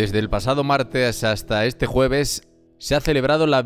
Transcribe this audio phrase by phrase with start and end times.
[0.00, 3.62] Desde el pasado martes hasta este jueves se ha celebrado la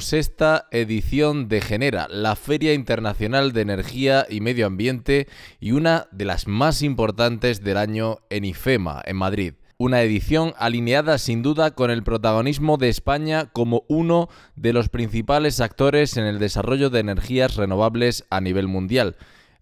[0.00, 5.28] sexta edición de Genera, la Feria Internacional de Energía y Medio Ambiente
[5.60, 9.52] y una de las más importantes del año en IFEMA, en Madrid.
[9.76, 15.60] Una edición alineada sin duda con el protagonismo de España como uno de los principales
[15.60, 19.16] actores en el desarrollo de energías renovables a nivel mundial.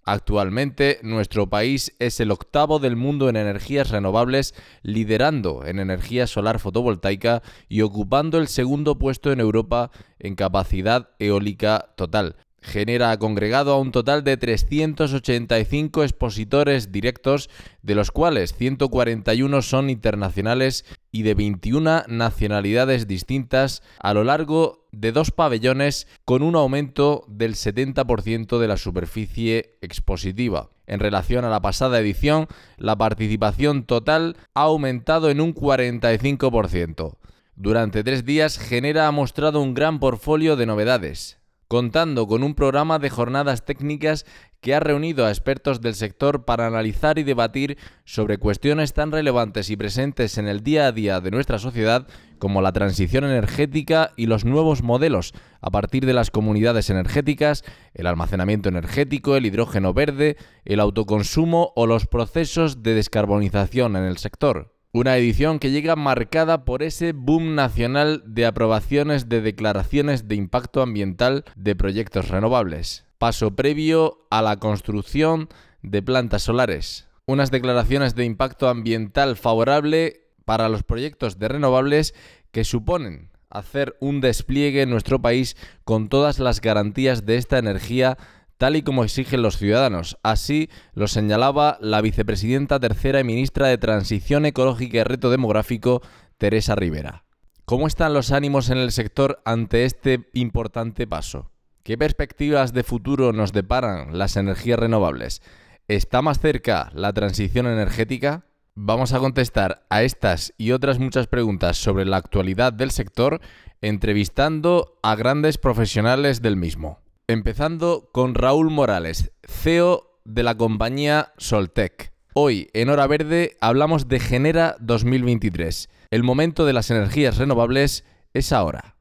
[0.05, 6.59] Actualmente, nuestro país es el octavo del mundo en energías renovables, liderando en energía solar
[6.59, 12.37] fotovoltaica y ocupando el segundo puesto en Europa en capacidad eólica total.
[12.61, 17.49] Genera congregado a un total de 385 expositores directos,
[17.83, 25.13] de los cuales 141 son internacionales y de 21 nacionalidades distintas a lo largo de
[25.13, 30.71] dos pabellones con un aumento del 70% de la superficie expositiva.
[30.87, 37.17] En relación a la pasada edición, la participación total ha aumentado en un 45%.
[37.57, 41.39] Durante tres días, Genera ha mostrado un gran portfolio de novedades,
[41.75, 44.27] contando con un programa de jornadas técnicas
[44.61, 49.71] que ha reunido a expertos del sector para analizar y debatir sobre cuestiones tan relevantes
[49.71, 52.07] y presentes en el día a día de nuestra sociedad
[52.39, 58.07] como la transición energética y los nuevos modelos a partir de las comunidades energéticas, el
[58.07, 64.74] almacenamiento energético, el hidrógeno verde, el autoconsumo o los procesos de descarbonización en el sector.
[64.97, 70.83] Una edición que llega marcada por ese boom nacional de aprobaciones de declaraciones de impacto
[70.83, 73.05] ambiental de proyectos renovables.
[73.19, 75.49] Paso previo a la construcción
[75.83, 77.09] de plantas solares.
[77.27, 82.15] Unas declaraciones de impacto ambiental favorable para los proyectos de renovables
[82.53, 88.17] que suponen hacer un despliegue en nuestro país con todas las garantías de esta energía
[88.59, 90.19] tal y como exigen los ciudadanos.
[90.23, 96.03] Así lo señalaba la vicepresidenta tercera y ministra de Transición Ecológica y Reto Demográfico,
[96.39, 97.25] Teresa Rivera.
[97.65, 101.51] ¿Cómo están los ánimos en el sector ante este importante paso?
[101.83, 105.43] ¿Qué perspectivas de futuro nos deparan las energías renovables?
[105.89, 108.47] ¿Está más cerca la transición energética?
[108.75, 113.41] Vamos a contestar a estas y otras muchas preguntas sobre la actualidad del sector
[113.83, 117.04] entrevistando a grandes profesionales del mismo.
[117.27, 122.13] Empezando con Raúl Morales, CEO de la compañía Soltec.
[122.35, 125.89] Hoy, en Hora Verde, hablamos de Genera 2023.
[126.11, 128.05] El momento de las energías renovables
[128.35, 128.94] es ahora.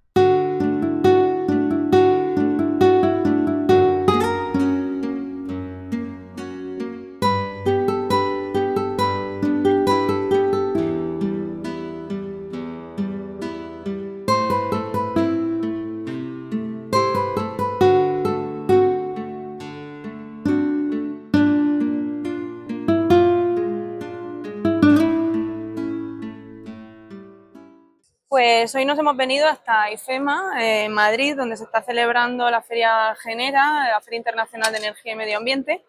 [28.64, 33.14] Pues hoy nos hemos venido hasta IFEMA, en Madrid, donde se está celebrando la Feria
[33.16, 35.84] Genera, la Feria Internacional de Energía y Medio Ambiente.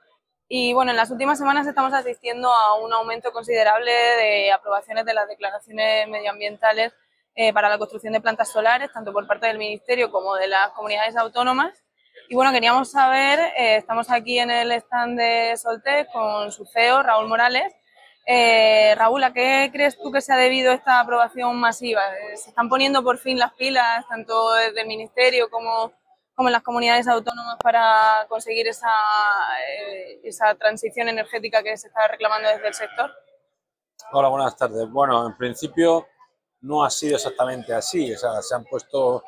[0.48, 5.14] Y bueno, en las últimas semanas estamos asistiendo a un aumento considerable de aprobaciones de
[5.14, 6.92] las declaraciones medioambientales
[7.36, 10.70] eh, para la construcción de plantas solares, tanto por parte del Ministerio como de las
[10.72, 11.80] comunidades autónomas.
[12.28, 17.04] Y bueno, queríamos saber, eh, estamos aquí en el stand de Soltec con su CEO,
[17.04, 17.72] Raúl Morales,
[18.26, 22.02] eh, Raúl, ¿a qué crees tú que se ha debido esta aprobación masiva?
[22.34, 25.92] ¿Se están poniendo por fin las pilas, tanto desde el Ministerio como,
[26.34, 28.88] como en las comunidades autónomas, para conseguir esa,
[29.68, 33.10] eh, esa transición energética que se está reclamando desde el sector?
[34.12, 34.88] Hola, buenas tardes.
[34.90, 36.06] Bueno, en principio
[36.62, 38.12] no ha sido exactamente así.
[38.14, 39.22] O sea, se han puesto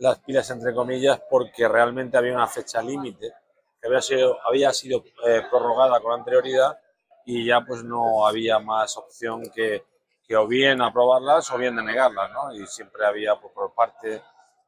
[0.00, 3.32] las pilas entre comillas porque realmente había una fecha límite
[3.80, 6.78] que había sido, había sido eh, prorrogada con anterioridad
[7.24, 9.84] y ya pues no había más opción que,
[10.26, 12.54] que o bien aprobarlas o bien denegarlas, ¿no?
[12.54, 14.22] Y siempre había pues, por parte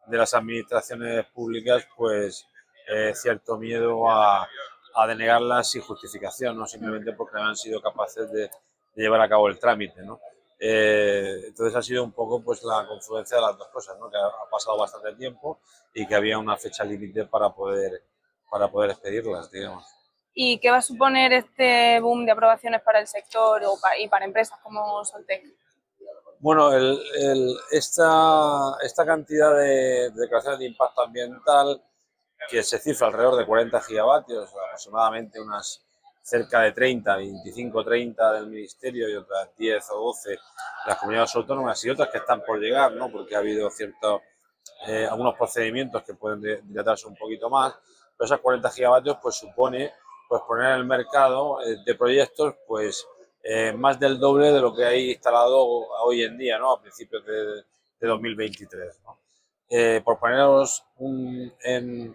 [0.06, 2.46] de las administraciones públicas pues
[2.88, 4.46] eh, cierto miedo a,
[4.94, 8.50] a, denegarlas sin justificación, no simplemente porque no han sido capaces de,
[8.94, 10.20] llevar a cabo el trámite, ¿no?
[10.60, 14.08] Eh, entonces ha sido un poco pues la confluencia de las dos cosas, ¿no?
[14.08, 15.58] que ha, ha pasado bastante tiempo
[15.92, 18.04] y que había una fecha límite para poder,
[18.48, 19.84] para poder expedirlas, digamos
[20.34, 23.62] y qué va a suponer este boom de aprobaciones para el sector
[23.98, 25.44] y para empresas como Soltec.
[26.40, 26.70] Bueno,
[27.70, 31.82] esta, esta cantidad de, declaraciones de impacto ambiental
[32.50, 35.82] que se cifra alrededor de 40 gigavatios, aproximadamente unas
[36.20, 40.38] cerca de 30, 25, 30 del Ministerio y otras 10 o 12
[40.86, 43.10] las comunidades autónomas y otras que están por llegar, ¿no?
[43.10, 44.22] porque ha habido ciertos,
[44.86, 47.74] eh, algunos procedimientos que pueden dilatarse un poquito más,
[48.16, 49.92] pero esas 40 gigavatios pues supone
[50.34, 53.06] pues poner en el mercado eh, de proyectos pues
[53.40, 55.64] eh, más del doble de lo que hay instalado
[56.02, 56.72] hoy en día, ¿no?
[56.72, 57.64] a principios de,
[58.00, 58.98] 2023.
[60.04, 62.14] por poneros un, en,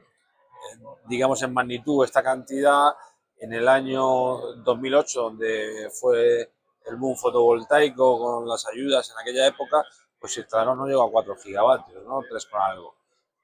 [1.08, 2.90] digamos en magnitud esta cantidad,
[3.38, 6.52] en el año 2008, donde fue
[6.88, 9.84] el boom fotovoltaico con las ayudas en aquella época,
[10.20, 12.22] pues se instalaron, no llegó a 4 gigavatios, ¿no?
[12.30, 12.96] 3 con algo.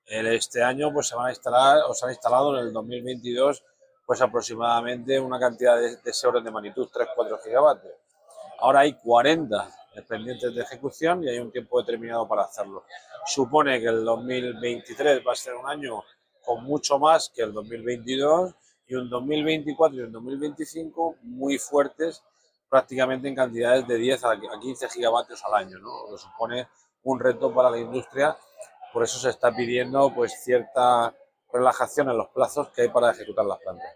[0.05, 3.63] Este año pues se van a instalar, o se han instalado en el 2022,
[4.05, 7.93] pues aproximadamente una cantidad de, de ese orden de magnitud, 3-4 gigavatios.
[8.59, 9.69] Ahora hay 40
[10.03, 12.83] pendientes de ejecución y hay un tiempo determinado para hacerlo.
[13.25, 16.03] Supone que el 2023 va a ser un año
[16.43, 18.53] con mucho más que el 2022
[18.87, 22.23] y un 2024 y un 2025 muy fuertes,
[22.69, 26.11] prácticamente en cantidades de 10 a 15 gigavatios al año, ¿no?
[26.11, 26.67] Lo supone
[27.03, 28.37] un reto para la industria,
[28.93, 31.13] por eso se está pidiendo pues cierta
[31.55, 33.95] relajación en los plazos que hay para ejecutar las plantas.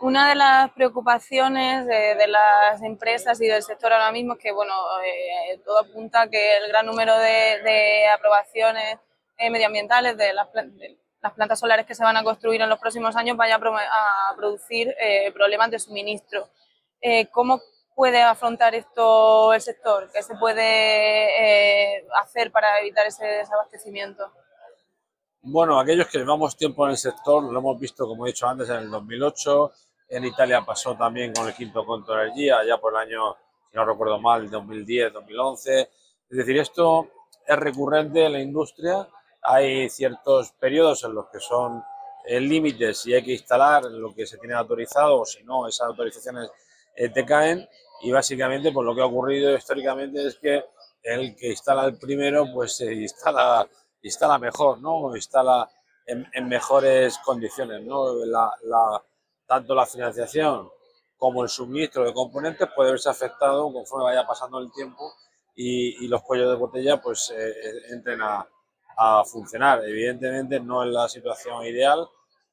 [0.00, 4.74] Una de las preocupaciones de, las empresas y del sector ahora mismo es que, bueno,
[5.04, 8.98] eh, todo apunta a que el gran número de, aprobaciones
[9.38, 12.78] eh, medioambientales de las, de las plantas solares que se van a construir en los
[12.78, 16.48] próximos años vayan a, producir eh, problemas de suministro.
[17.32, 17.60] ¿Cómo
[17.96, 20.08] puede afrontar esto el sector?
[20.12, 24.30] ¿Qué se puede hacer para evitar ese desabastecimiento?
[25.44, 28.68] Bueno, aquellos que llevamos tiempo en el sector, lo hemos visto, como he dicho antes,
[28.68, 29.72] en el 2008,
[30.10, 33.34] en Italia pasó también con el quinto conto de energía, ya por el año,
[33.68, 35.80] si no recuerdo mal, 2010, 2011.
[35.80, 37.08] Es decir, esto
[37.44, 39.08] es recurrente en la industria.
[39.42, 41.82] Hay ciertos periodos en los que son
[42.24, 45.88] eh, límites y hay que instalar lo que se tiene autorizado o si no, esas
[45.88, 46.50] autorizaciones
[46.94, 47.68] eh, te caen.
[48.02, 50.64] Y básicamente pues lo que ha ocurrido históricamente es que
[51.02, 53.66] el que instala el primero pues se instala,
[54.02, 55.14] instala mejor, ¿no?
[55.14, 55.68] Instala
[56.06, 58.14] en, mejores condiciones, ¿no?
[58.24, 58.50] La,
[59.46, 60.68] tanto la financiación
[61.16, 65.12] como el suministro de componentes puede verse afectado conforme vaya pasando el tiempo
[65.54, 67.54] y, los cuellos de botella pues eh,
[67.90, 68.46] entren a,
[68.96, 69.84] a funcionar.
[69.84, 72.08] Evidentemente no es la situación ideal,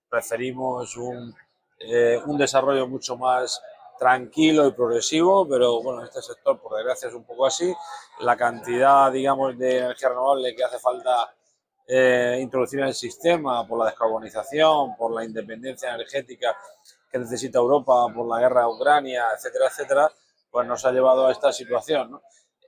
[0.10, 1.36] preferimos un,
[1.80, 3.62] eh, un desarrollo mucho más
[3.98, 7.74] tranquilo y progresivo, pero bueno, este sector por desgracia es un poco así.
[8.22, 11.34] La cantidad, digamos, de energía renovable que hace falta
[11.89, 16.56] eh, introducir en el sistema por la descarbonización, por la independencia energética
[17.12, 20.12] que necesita Europa, por la guerra de Ucrania, etcétera, etcétera,
[20.51, 22.21] pues nos ha llevado a esta situación.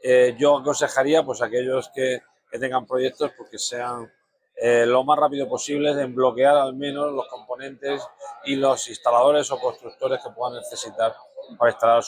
[0.04, 2.22] Eh, yo aconsejaría pues a aquellos que
[2.52, 4.12] que tengan proyectos porque sean
[4.56, 8.06] eh, lo más rápido posible en bloquear al menos los componentes
[8.44, 11.16] y los instaladores o constructores que puedan necesitar
[11.58, 12.04] para instalar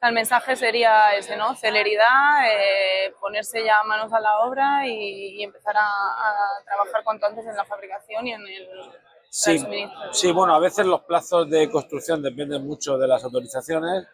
[0.00, 1.56] El mensaje sería ese, ¿no?
[1.56, 7.56] Celeridad, eh, ponerse ya manos a la obra y, empezar a, trabajar cuanto antes en
[7.56, 8.68] la fabricación y en el,
[9.28, 9.58] sí,
[10.12, 14.06] Sí, bueno, a veces los plazos de construcción dependen mucho de las autorizaciones,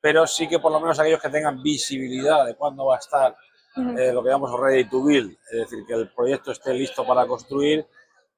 [0.00, 3.36] pero sí que por lo menos aquellos que tengan visibilidad de cuándo va a estar
[3.76, 7.26] eh, lo que llamamos ready to build, es decir, que el proyecto esté listo para
[7.26, 7.86] construir,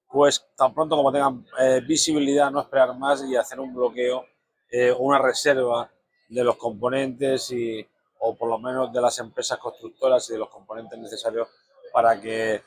[0.08, 4.26] pues tan pronto como tengan eh, visibilidad, no esperar más y hacer un bloqueo
[4.70, 5.90] eh, una reserva
[6.30, 7.86] de los componentes y,
[8.20, 11.48] o por lo menos de las empresas constructoras y de los componentes necesarios
[11.92, 12.62] para que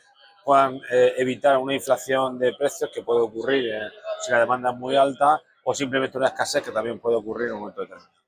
[0.46, 0.82] puedan
[1.17, 3.72] evitar una inflación de precios que puede ocurrir
[4.22, 7.53] si la demanda es muy alta o simplemente una escasez que también puede ocurrir en
[7.53, 8.24] un momento determinado.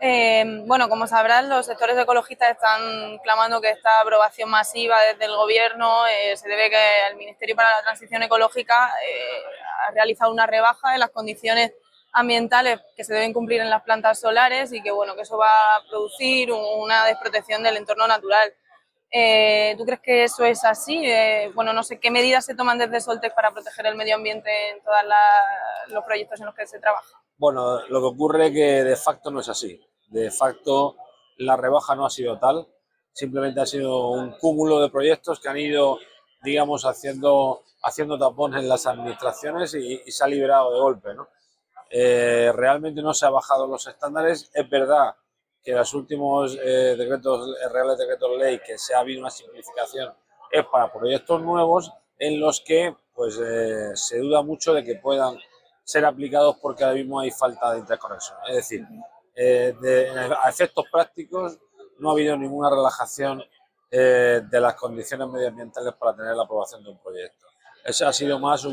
[0.00, 5.34] Eh, bueno, como sabrán, los sectores ecologistas están clamando que esta aprobación masiva desde el
[5.34, 9.42] Gobierno eh, se debe que el Ministerio para la Transición Ecológica eh,
[9.86, 11.72] ha realizado una rebaja de las condiciones
[12.18, 15.50] ambientales que se deben cumplir en las plantas solares y que bueno que eso va
[15.50, 18.52] a producir una desprotección del entorno natural.
[19.76, 21.06] ¿Tú crees que eso es así?
[21.54, 24.82] bueno, no sé qué medidas se toman desde Soltec para proteger el medio ambiente en
[24.82, 24.96] todos
[25.88, 27.18] los proyectos en los que se trabaja.
[27.38, 29.80] Bueno, lo que ocurre es que de facto no es así.
[30.08, 30.96] De facto,
[31.38, 32.66] la rebaja no ha sido tal,
[33.12, 35.98] simplemente ha sido un cúmulo de proyectos que han ido,
[36.42, 41.14] digamos, haciendo, haciendo tapones en las administraciones y, se ha liberado de golpe.
[41.14, 41.28] ¿no?
[41.90, 44.50] Eh, realmente no se han bajado los estándares.
[44.52, 45.14] Es verdad
[45.62, 50.12] que los últimos eh, decretos, reales decretos ley, que se ha habido una simplificación,
[50.50, 55.38] es para proyectos nuevos en los que pues, eh, se duda mucho de que puedan
[55.84, 58.36] ser aplicados porque ahora mismo hay falta de interconexión.
[58.48, 58.86] Es decir,
[59.34, 59.74] eh,
[60.42, 61.58] a efectos prácticos,
[61.98, 63.42] no ha habido ninguna relajación
[63.90, 67.46] eh, de las condiciones medioambientales para tener la aprobación de un proyecto.
[67.84, 68.66] Ese ha sido más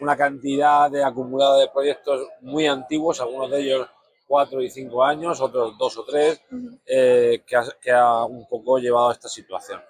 [0.00, 3.88] una cantidad de acumulada de proyectos muy antiguos, algunos de ellos
[4.26, 6.40] cuatro y cinco años, otros dos o tres,
[6.86, 9.80] eh, que, ha, que, ha, un poco llevado a esta situación.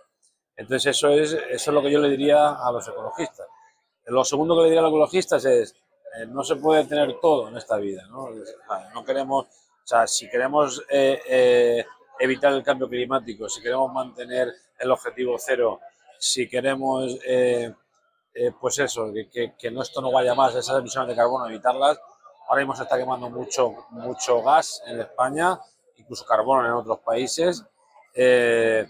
[0.56, 3.46] Entonces eso es, eso es lo que yo le diría a los ecologistas.
[4.06, 5.74] Lo segundo que le diría a los ecologistas es,
[6.16, 8.28] eh, no se puede tener todo en esta vida, ¿no?
[8.94, 11.84] no queremos, o sea, si queremos eh, eh,
[12.18, 15.80] evitar el cambio climático, si queremos mantener el objetivo cero,
[16.18, 17.72] si queremos, eh,
[18.34, 22.00] eh, pues eso, que, que, que, esto no vaya más, esas emisiones de carbono, evitarlas.
[22.48, 25.60] Ahora mismo se está quemando mucho, mucho gas en España,
[25.96, 27.64] incluso carbono en otros países.
[28.14, 28.86] Eh,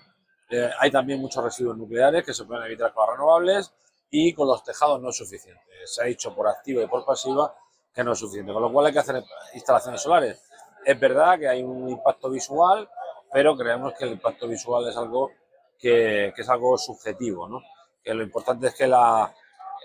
[0.50, 3.72] eh, hay también muchos residuos nucleares que se pueden evitar con las renovables
[4.10, 5.62] y con los tejados no es suficiente.
[5.84, 7.54] Se ha dicho por activa y por pasiva
[7.94, 9.22] que no es suficiente, con lo cual hay que hacer
[9.54, 10.42] instalaciones solares.
[10.84, 12.88] Es verdad que hay un impacto visual,
[13.32, 15.30] pero creemos que el impacto visual es algo
[15.78, 17.62] que, que es algo subjetivo, ¿no?
[18.02, 19.34] Que lo importante es que la,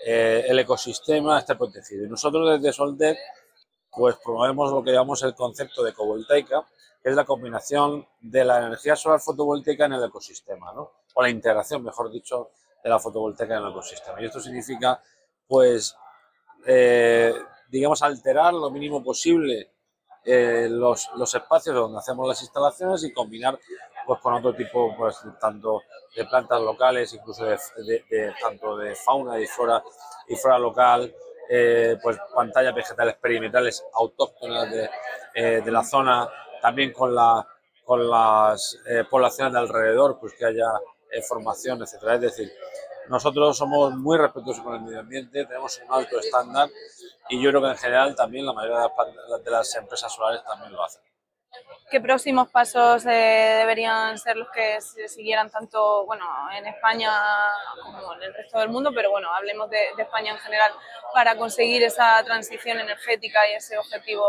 [0.06, 2.06] eh, el ecosistema esté protegido.
[2.06, 3.18] Y nosotros desde Soltec
[3.92, 6.66] pues promovemos lo que llamamos el concepto de ecovoltaica,
[7.02, 10.92] que es la combinación de la energía solar fotovoltaica en el ecosistema, ¿no?
[11.14, 12.52] o la integración, mejor dicho,
[12.84, 14.22] de la fotovoltaica en el ecosistema.
[14.22, 15.02] Y esto significa,
[15.48, 15.96] pues,
[16.68, 17.34] eh,
[17.70, 19.72] digamos, alterar lo mínimo posible
[20.26, 23.60] eh, los, los, espacios donde hacemos las instalaciones y combinar
[24.06, 25.82] pues, con otro tipo, pues, tanto
[26.16, 29.84] de plantas locales, incluso de, tanto de fauna y flora,
[30.28, 31.14] y flora local,
[31.50, 34.90] eh, pues pantallas vegetales perimetrales autóctonas de,
[35.34, 36.28] eh, de la zona,
[36.62, 37.46] también con, la,
[37.84, 40.68] con las eh, poblaciones de alrededor, pues que haya
[41.28, 42.16] formación, etcétera.
[42.16, 42.52] Es decir,
[43.08, 46.70] nosotros somos muy respetuosos con el medio ambiente, tenemos un alto estándar
[47.30, 48.90] y yo creo que en general también la mayoría
[49.44, 51.02] de las empresas solares también lo hacen.
[51.90, 56.26] ¿Qué próximos pasos eh, deberían ser los que se siguieran tanto bueno,
[56.58, 57.12] en España
[57.84, 58.92] como en el resto del mundo?
[58.94, 60.72] Pero bueno, hablemos de, de España en general
[61.14, 64.26] para conseguir esa transición energética y ese objetivo.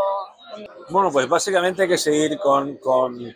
[0.91, 3.35] Bueno, pues básicamente hay que seguir con, con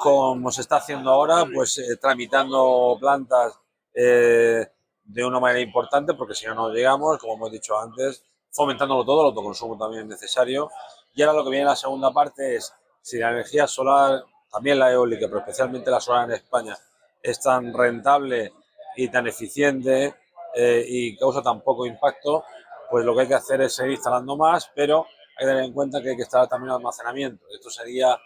[0.00, 3.58] como se está haciendo ahora, pues eh, tramitando plantas
[3.94, 4.66] eh,
[5.02, 9.22] de una manera importante, porque si no, no llegamos, como hemos dicho antes, fomentándolo todo,
[9.22, 10.70] el autoconsumo también es necesario.
[11.14, 12.72] Y ahora lo que viene la segunda parte es
[13.04, 16.74] si la energía solar, también la eólica, pero especialmente la solar en España,
[17.22, 18.54] es tan rentable
[18.96, 20.14] y tan eficiente
[20.54, 22.44] eh, y causa tan poco impacto,
[22.90, 25.06] pues lo que hay que hacer es seguir instalando más, pero
[25.36, 27.44] hay que tener en cuenta que hay que instalar también el almacenamiento.
[27.52, 28.18] Esto sería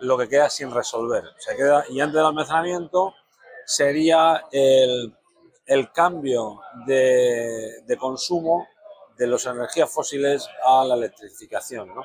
[0.00, 1.22] lo que queda sin resolver.
[1.90, 3.14] Y antes del almacenamiento
[3.64, 5.14] sería el,
[5.64, 8.66] el cambio de, de, consumo
[9.16, 11.94] de las energías fósiles a la electrificación.
[11.94, 12.02] ¿no?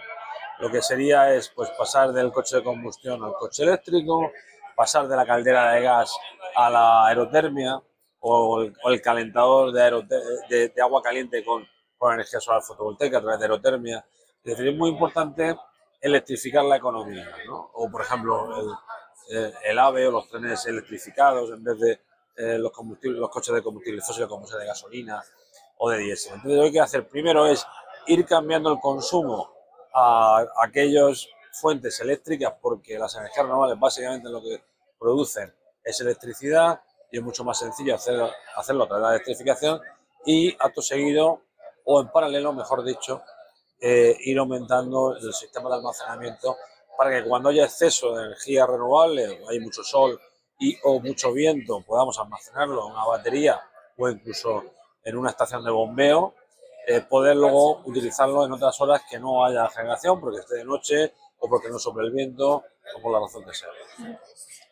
[0.60, 4.32] Lo que sería es pues, pasar del coche de combustión al coche eléctrico,
[4.76, 6.16] pasar de la caldera de gas
[6.56, 7.82] a la aerotermia
[8.20, 11.68] o el, calentador de, agua caliente con,
[12.14, 14.06] energía solar fotovoltaica a través de aerotermia.
[14.44, 15.56] Es decir, es muy importante
[16.02, 17.72] electrificar la economía, ¿no?
[17.74, 18.78] O, por ejemplo,
[19.64, 22.02] el, AVE o los trenes electrificados en vez de
[22.36, 25.24] eh, los, combustibles, los coches de combustible fósil como sea de gasolina
[25.78, 26.34] o de diésel.
[26.36, 27.66] Entonces, lo que hay que hacer primero es
[28.08, 29.53] ir cambiando el consumo
[29.94, 34.62] a, aquellas fuentes eléctricas porque las energías renovables básicamente lo que
[35.00, 36.82] producen es electricidad
[37.12, 38.20] y es mucho más sencillo hacer,
[38.56, 39.82] hacerlo a través de la electrificación
[40.26, 41.42] y acto seguido
[41.86, 43.22] o en paralelo, mejor dicho,
[43.80, 46.56] eh, ir aumentando el sistema de almacenamiento
[46.98, 50.20] para que cuando haya exceso de energía renovable, hay mucho sol
[50.60, 53.62] y o mucho viento, podamos almacenarlo en una batería
[53.98, 54.64] o incluso
[55.04, 56.34] en una estación de bombeo,
[56.88, 61.14] eh, poder luego utilizarlo en otras horas que no haya generación, porque esté de noche
[61.40, 62.64] o porque no sobre el viento
[62.96, 63.70] o por la razón que sea.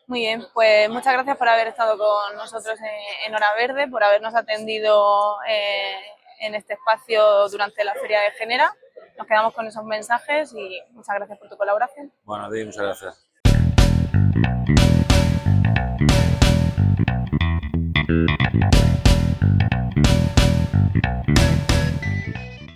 [0.08, 2.78] Muy bien, pues muchas gracias por haber estado con nosotros
[3.26, 5.96] en, Hora Verde, por habernos atendido eh,
[6.42, 8.76] en este espacio durante la Feria de Genera.
[9.18, 12.12] Nos quedamos con esos mensajes y muchas gracias por tu colaboración.
[12.24, 13.28] Bueno, a ti, muchas gracias.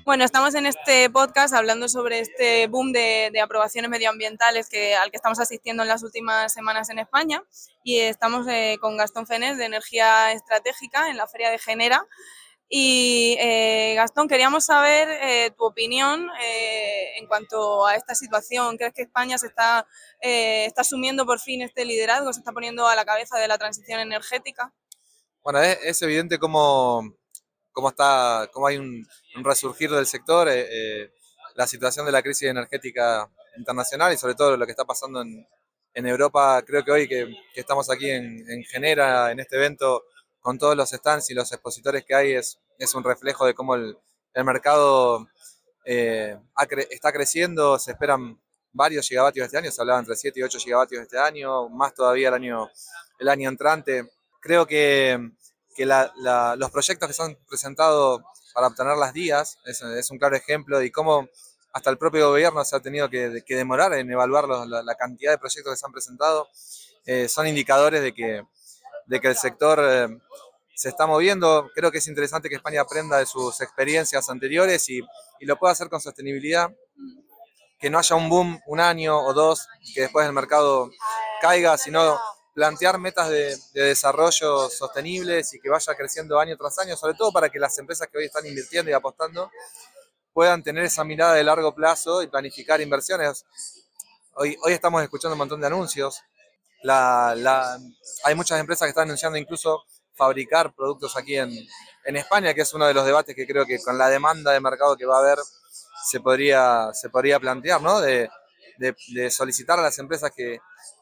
[0.05, 5.17] Bueno, estamos en este podcast hablando sobre este boom de, aprobaciones medioambientales que, al que
[5.17, 7.43] estamos asistiendo en las últimas semanas en España
[7.83, 12.05] y estamos eh, con Gastón Fenés de Energía Estratégica en la Feria de Genera
[12.69, 16.29] y eh, Gastón, queríamos saber eh, tu opinión
[17.17, 18.77] en cuanto a esta situación.
[18.77, 19.87] ¿Crees que España se está,
[20.21, 23.99] está asumiendo por fin este liderazgo, se está poniendo a la cabeza de la transición
[23.99, 24.71] energética?
[25.41, 27.15] Bueno, es, es evidente cómo,
[27.75, 29.05] cómo, está, cómo hay un,
[29.35, 31.11] un resurgir del sector, eh,
[31.55, 35.45] la situación de la crisis energética internacional y sobre todo lo que está pasando en,
[35.93, 40.05] En Europa, creo que hoy que, estamos aquí en, en, Genera, en este evento,
[40.39, 43.75] con todos los stands y los expositores que hay, es, es un reflejo de cómo
[43.75, 43.97] el,
[44.33, 45.27] el mercado
[45.85, 46.37] eh,
[46.89, 48.39] está creciendo, se esperan
[48.71, 52.29] varios gigavatios este año, se hablaba entre 7 y 8 gigavatios este año, más todavía
[52.29, 52.69] el año,
[53.19, 54.09] el año entrante.
[54.41, 55.31] Creo que,
[55.75, 60.35] que los proyectos que se han presentado para obtener las días es, es, un claro
[60.37, 61.27] ejemplo de cómo
[61.73, 65.37] hasta el propio gobierno se ha tenido que, que demorar en evaluar la, cantidad de
[65.37, 66.47] proyectos que se han presentado.
[67.05, 68.43] Eh, son indicadores de que,
[69.07, 70.07] de que el sector eh,
[70.73, 71.69] se está moviendo.
[71.75, 75.01] Creo que es interesante que España aprenda de sus experiencias anteriores y,
[75.41, 76.69] y lo pueda hacer con sostenibilidad.
[77.77, 80.89] Que no haya un boom un año o dos, que después el mercado
[81.41, 82.17] caiga, sino
[82.55, 87.33] plantear metas de, de, desarrollo sostenibles y que vaya creciendo año tras año, sobre todo
[87.33, 89.51] para que las empresas que hoy están invirtiendo y apostando
[90.33, 93.45] puedan tener esa mirada de largo plazo y planificar inversiones.
[94.35, 96.21] Hoy, hoy estamos escuchando un montón de anuncios.
[96.81, 97.77] La, la,
[98.23, 99.83] hay muchas empresas que están anunciando incluso
[100.13, 101.51] fabricar productos aquí en,
[102.05, 104.61] en, España, que es uno de los debates que creo que con la demanda de
[104.61, 105.39] mercado que va a haber
[106.05, 107.99] se podría, se podría plantear, ¿no?
[107.99, 108.29] De,
[108.77, 110.59] de solicitar a las empresas que,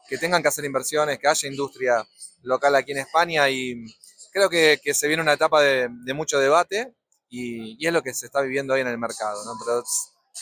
[0.08, 2.06] que, tengan que hacer inversiones, que haya industria
[2.42, 3.84] local aquí en España y
[4.32, 6.94] creo que, que se viene una etapa de, de mucho debate
[7.28, 9.52] y, y, es lo que se está viviendo hoy en el mercado, ¿no?
[9.64, 9.82] Pero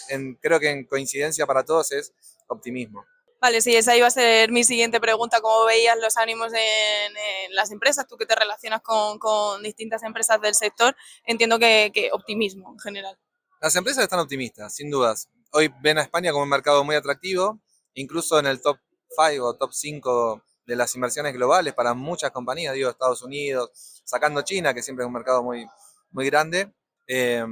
[0.08, 2.12] en, creo que en coincidencia para todos es
[2.48, 3.04] optimismo.
[3.42, 5.40] Vale, sí, esa iba a ser mi siguiente pregunta.
[5.40, 8.06] ¿Cómo veías los ánimos en, en las empresas?
[8.06, 12.78] Tú que te relacionas con, con, distintas empresas del sector, entiendo que, que, optimismo en
[12.78, 13.18] general.
[13.60, 15.28] Las empresas están optimistas, sin dudas.
[15.50, 17.60] Hoy ven a España como un mercado muy atractivo,
[17.94, 18.78] incluso en el top
[19.16, 23.70] 5 o top 5 de las inversiones globales para muchas compañías, digo Estados Unidos,
[24.04, 25.66] sacando China, que siempre es un mercado muy,
[26.10, 26.72] muy grande,
[27.06, 27.44] eh,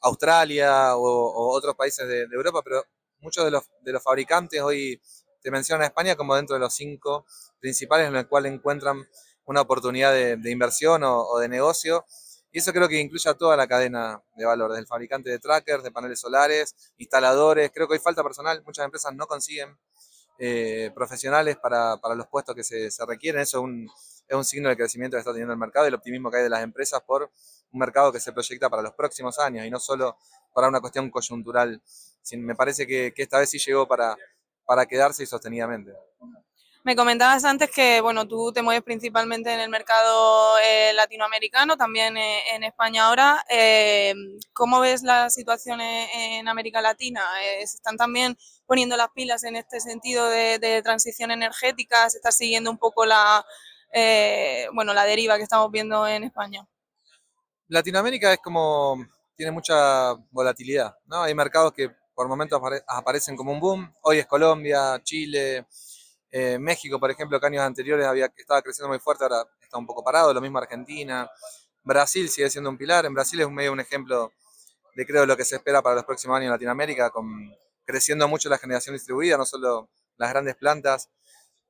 [0.00, 2.84] Australia o, o, otros países de, de Europa, pero
[3.20, 5.00] muchos de los, de los fabricantes hoy
[5.42, 7.26] te mencionan a España como dentro de los cinco
[7.60, 9.06] principales en los cuales encuentran
[9.46, 12.04] una oportunidad de, inversión o, o, de negocio.
[12.50, 15.38] Y eso creo que incluye a toda la cadena de valor, desde el fabricante de
[15.38, 17.70] trackers, de paneles solares, instaladores.
[17.74, 18.62] Creo que hay falta personal.
[18.64, 19.76] Muchas empresas no consiguen
[20.38, 23.42] eh, profesionales para, para, los puestos que se, se requieren.
[23.42, 23.88] Eso es un,
[24.28, 26.42] es un signo de crecimiento que está teniendo el mercado y el optimismo que hay
[26.42, 27.30] de las empresas por
[27.72, 30.16] un mercado que se proyecta para los próximos años y no solo
[30.54, 31.82] para una cuestión coyuntural
[32.38, 34.16] me parece que, que esta vez sí llegó para,
[34.64, 35.92] para quedarse y sostenidamente.
[36.86, 42.14] Me comentabas antes que bueno, tú te mueves principalmente en el mercado eh, latinoamericano, también
[42.18, 43.42] eh, en España ahora.
[43.48, 44.14] Eh,
[44.52, 47.22] ¿Cómo ves la situación en América Latina?
[47.60, 52.10] ¿Se están también poniendo las pilas en este sentido de, transición energética?
[52.10, 53.46] ¿Se está siguiendo un poco la,
[54.74, 56.68] bueno, la deriva que estamos viendo en España?
[57.68, 61.22] Latinoamérica es como, tiene mucha volatilidad, ¿no?
[61.22, 63.94] Hay mercados que por momentos apare aparecen como un boom.
[64.02, 65.64] Hoy es Colombia, Chile,
[66.36, 69.86] eh, México, por ejemplo, que años anteriores había, estaba creciendo muy fuerte, ahora está un
[69.86, 71.30] poco parado, lo mismo Argentina.
[71.84, 74.32] Brasil sigue siendo un pilar, en Brasil es un medio un ejemplo
[74.96, 78.48] de creo lo que se espera para los próximos años en Latinoamérica, con, creciendo mucho
[78.48, 81.08] la generación distribuida, no solo las grandes plantas.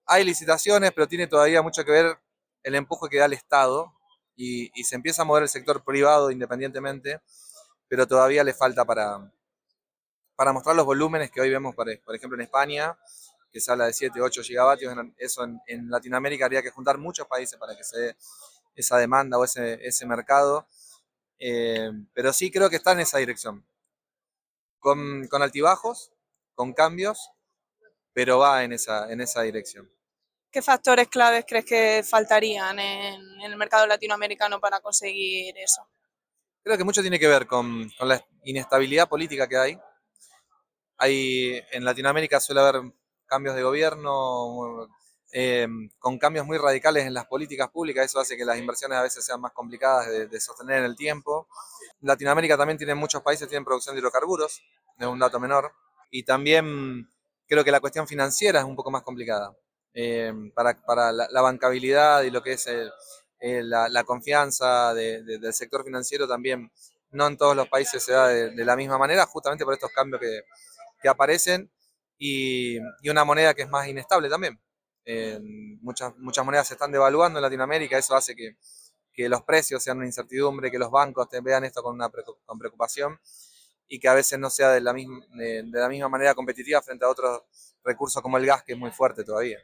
[0.07, 2.19] Hay licitaciones, pero tiene todavía mucho que ver
[2.63, 3.93] el empuje que da el Estado
[4.35, 7.21] y, se empieza a mover el sector privado independientemente,
[7.87, 9.31] pero todavía le falta para,
[10.37, 12.97] para mostrar los volúmenes que hoy vemos, por ejemplo, en España,
[13.55, 17.29] que se habla de 7, 8 gigavatios, eso en, en, Latinoamérica habría que juntar muchos
[17.29, 18.17] países para que se dé
[18.75, 20.67] esa demanda o ese, ese mercado.
[21.39, 23.65] Eh, pero sí creo que está en esa dirección.
[24.81, 26.11] Con, con, altibajos,
[26.57, 27.31] con cambios,
[28.13, 29.89] pero va en esa, en esa dirección.
[30.51, 35.89] ¿Qué factores claves crees que faltarían en, en el mercado latinoamericano para conseguir eso?
[36.65, 39.79] Creo que mucho tiene que ver con, con la inestabilidad política que hay,
[40.99, 42.83] hay, en Latinoamérica suele haber
[43.27, 44.89] cambios de gobierno,
[45.33, 45.67] eh,
[45.99, 49.25] con cambios muy radicales en las políticas públicas, eso hace que las inversiones a veces
[49.25, 51.49] sean más complicadas de, de sostener en el tiempo.
[52.01, 54.63] Latinoamérica también tiene muchos países tienen producción de hidrocarburos,
[54.99, 55.73] es un dato menor,
[56.11, 57.11] y también
[57.49, 59.57] creo que la cuestión financiera es un poco más complicada.
[59.97, 62.91] Eh, para, para la, la, bancabilidad y lo que es el,
[63.39, 66.69] el, la, la, confianza de, de, del sector financiero también
[67.13, 69.93] no en todos los países se da de, de la misma manera, justamente por estos
[69.93, 70.43] cambios que,
[71.01, 71.71] que aparecen
[72.19, 74.61] y, una moneda que es más inestable también.
[75.05, 75.39] Eh,
[75.83, 78.57] muchas, muchas monedas se están devaluando en Latinoamérica, eso hace que,
[79.13, 82.11] que los precios sean una incertidumbre, que los bancos te vean esto con una
[82.45, 83.19] con preocupación
[83.87, 87.09] y que a veces no sea de la, de la misma manera competitiva frente a
[87.09, 87.43] otros
[87.85, 89.59] recursos como el gas, que es muy fuerte todavía.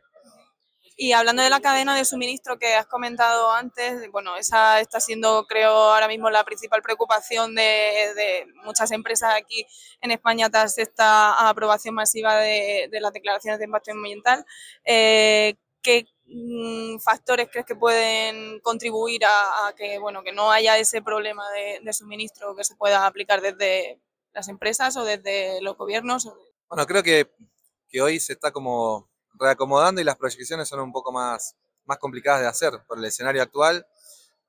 [1.02, 5.46] Y hablando de la cadena de suministro que has comentado antes, bueno, esa está siendo,
[5.46, 9.64] creo, ahora mismo la principal preocupación de, muchas empresas aquí
[10.02, 14.44] en España tras esta aprobación masiva de, las declaraciones de impacto ambiental.
[14.84, 21.00] Eh, ¿Qué mm, factores crees que pueden contribuir a, que, bueno, que no haya ese
[21.00, 21.44] problema
[21.82, 24.02] de, suministro que se pueda aplicar desde
[24.34, 26.30] las empresas o desde los gobiernos?
[26.68, 27.32] Bueno, creo que,
[27.88, 29.09] que hoy se está como
[29.40, 33.42] reacomodando y las proyecciones son un poco más, más complicadas de hacer por el escenario
[33.42, 33.87] actual.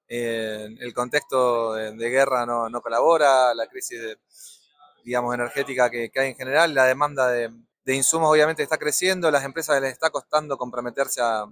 [0.08, 4.18] El contexto de, guerra no, no, colabora, la crisis
[5.06, 7.50] digamos, energética que, hay en general, la demanda de,
[7.86, 11.46] de, insumos obviamente está creciendo, las empresas les está costando comprometerse a,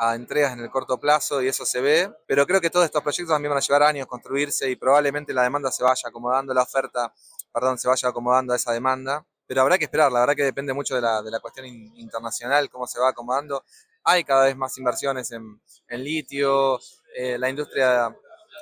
[0.00, 3.02] a entregas en el corto plazo y eso se ve, pero creo que todos estos
[3.02, 6.62] proyectos también van a llevar años construirse y probablemente la demanda se vaya acomodando, la
[6.62, 7.12] oferta,
[7.52, 10.72] perdón, se vaya acomodando a esa demanda pero habrá que esperar, la verdad que depende
[10.72, 13.64] mucho de la, de la cuestión internacional, cómo se va acomodando.
[14.04, 16.78] Hay cada vez más inversiones en, en litio,
[17.16, 18.16] eh, la industria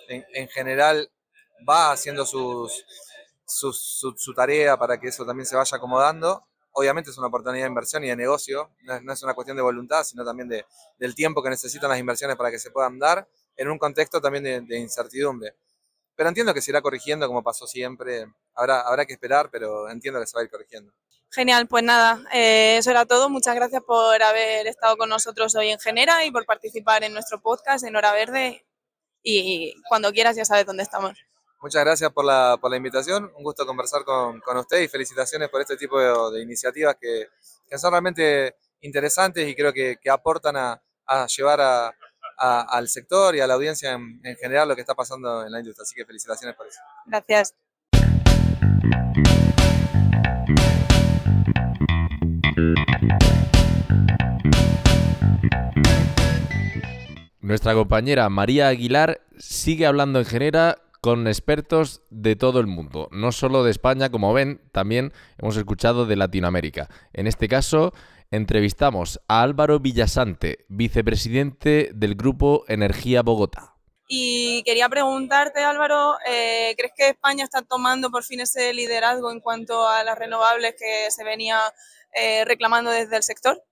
[0.09, 1.11] en, en, general
[1.69, 2.87] va haciendo sus,
[3.45, 6.43] su, tarea para que eso también se vaya acomodando.
[6.73, 8.71] Obviamente es una oportunidad de inversión y de negocio,
[9.03, 10.65] no es, una cuestión de voluntad, sino también de,
[10.99, 14.67] del tiempo que necesitan las inversiones para que se puedan dar en un contexto también
[14.67, 15.55] de incertidumbre.
[16.19, 18.27] Pero entiendo que se irá corrigiendo como pasó siempre.
[18.53, 20.93] Habrá, habrá que esperar, pero entiendo que se va a ir corrigiendo.
[21.31, 23.31] Genial, pues nada, eh, eso era todo.
[23.31, 27.41] Muchas gracias por haber estado con nosotros hoy en Genera y por participar en nuestro
[27.41, 28.67] podcast en Hora Verde.
[29.23, 31.17] Y cuando quieras ya sabes dónde estamos.
[31.61, 33.31] Muchas gracias por la, por la invitación.
[33.37, 36.01] Un gusto conversar con, con, usted y felicitaciones por este tipo
[36.33, 37.29] de, iniciativas que,
[37.71, 41.95] que, son realmente interesantes y creo que, que aportan a, a llevar a,
[42.39, 45.83] al sector y a la audiencia en, general lo que está pasando en la industria.
[45.83, 46.81] Así que felicitaciones por eso.
[47.07, 47.55] Gracias.
[57.41, 63.33] Nuestra compañera María Aguilar sigue hablando en Genera con expertos de todo el mundo, no
[63.33, 66.89] solo de España, como ven, también hemos escuchado de Latinoamérica.
[67.13, 67.95] En este caso,
[68.31, 73.75] entrevistamos a Álvaro Villasante, vicepresidente del Grupo Energía Bogotá.
[74.07, 79.41] Y quería preguntarte, Álvaro, eh, ¿crees que España está tomando por fin ese liderazgo en
[79.41, 81.61] cuanto a las renovables que se venía
[82.15, 83.63] eh, reclamando desde el sector?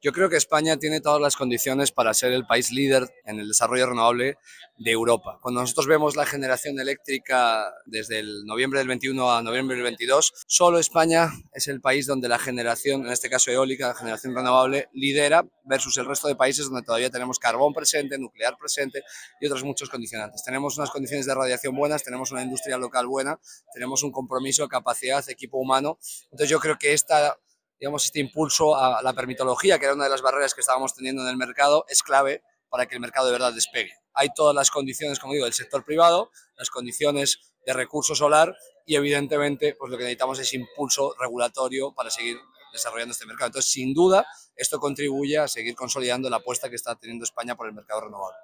[0.00, 3.48] Yo creo que España tiene todas las condiciones para ser el país líder en el
[3.48, 4.36] desarrollo renovable
[4.76, 5.38] de Europa.
[5.40, 10.32] Cuando nosotros vemos la generación eléctrica desde el noviembre del 21 a noviembre del 22,
[10.46, 14.88] solo España es el país donde la generación, en este caso eólica, la generación renovable,
[14.92, 19.02] lidera versus el resto de países donde todavía tenemos carbón presente, nuclear presente
[19.40, 20.42] y otros muchos condicionantes.
[20.44, 23.38] Tenemos unas condiciones de radiación buenas, tenemos una industria local buena,
[23.72, 25.98] tenemos un compromiso, capacidad, equipo humano.
[26.24, 27.38] Entonces yo creo que esta
[27.78, 31.22] digamos, este impulso a la permitología, que era una de las barreras que estábamos teniendo
[31.22, 33.92] en el mercado, es clave para que el mercado de verdad despegue.
[34.14, 38.56] Hay todas las condiciones, como digo, del sector privado, las condiciones de recurso solar
[38.86, 42.36] y evidentemente pues lo que necesitamos es impulso regulatorio para seguir
[42.72, 43.48] desarrollando este mercado.
[43.48, 47.66] Entonces, sin duda, esto contribuye a seguir consolidando la apuesta que está teniendo España por
[47.66, 48.38] el mercado renovable.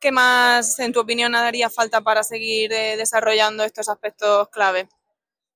[0.00, 4.88] ¿Qué más, en tu opinión, haría falta para seguir eh, desarrollando estos aspectos clave?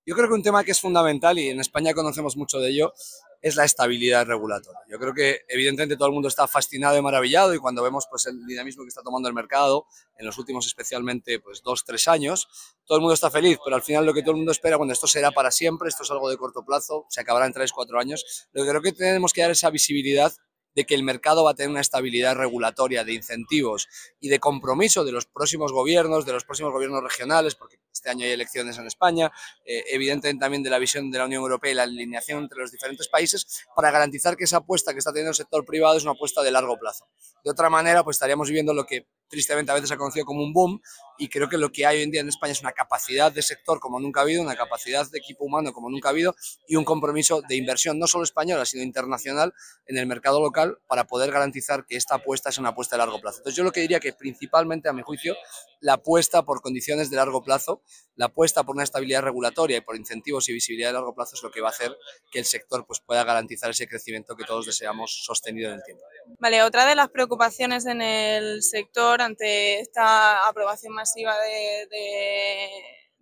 [0.06, 2.92] Yo creo que un tema que es fundamental y en España conocemos mucho de ello
[3.40, 4.80] es la estabilidad regulatoria.
[4.88, 8.26] Yo creo que evidentemente todo el mundo está fascinado y maravillado y cuando vemos pues,
[8.26, 9.86] el dinamismo que está tomando el mercado
[10.18, 12.48] en los últimos especialmente pues, dos, tres años,
[12.84, 14.92] todo el mundo está feliz, pero al final lo que todo el mundo espera, cuando
[14.92, 17.98] esto será para siempre, esto es algo de corto plazo, se acabará en tres, cuatro
[17.98, 20.32] años, lo que creo que tenemos que dar esa visibilidad
[20.74, 23.88] de que el mercado va a tener una estabilidad regulatoria de incentivos
[24.20, 28.26] y de compromiso de los próximos gobiernos, de los próximos gobiernos regionales, porque este año
[28.26, 29.32] hay elecciones en España,
[29.64, 32.70] eh, evidentemente también de la visión de la Unión Europea y la alineación entre los
[32.70, 36.12] diferentes países, para garantizar que esa apuesta que está teniendo el sector privado es una
[36.12, 37.08] apuesta de largo plazo.
[37.44, 40.42] De otra manera, pues estaríamos viviendo lo que tristemente a veces se ha conocido como
[40.42, 40.80] un boom
[41.18, 43.42] y creo que lo que hay hoy en día en España es una capacidad de
[43.42, 46.34] sector como nunca ha habido, una capacidad de equipo humano como nunca ha habido
[46.68, 49.54] y un compromiso de inversión no solo española sino internacional
[49.86, 53.20] en el mercado local para poder garantizar que esta apuesta es una apuesta de largo
[53.20, 53.38] plazo.
[53.38, 55.36] Entonces yo lo que diría que principalmente a mi juicio
[55.80, 57.82] la apuesta por condiciones de largo plazo,
[58.16, 61.42] la apuesta por una estabilidad regulatoria y por incentivos y visibilidad de largo plazo es
[61.42, 61.96] lo que va a hacer
[62.30, 66.04] que el sector pues, pueda garantizar ese crecimiento que todos deseamos sostenido en el tiempo.
[66.38, 71.86] Vale, otra de las preocupaciones en el sector ante esta aprobación masiva de,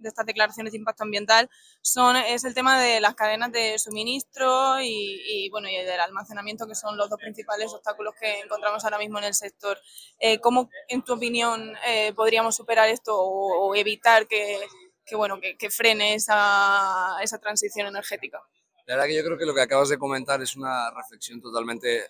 [0.09, 1.49] estas declaraciones de impacto ambiental
[1.81, 6.75] son, es el tema de las cadenas de suministro y, bueno, y del almacenamiento, que
[6.75, 9.79] son los dos principales obstáculos que encontramos ahora mismo en el sector.
[10.19, 14.59] Eh, ¿Cómo, en tu opinión, eh, podríamos superar esto o, evitar que,
[15.15, 18.41] bueno, que, frene esa, esa transición energética?
[18.87, 22.05] La verdad que yo creo que lo que acabas de comentar es una reflexión totalmente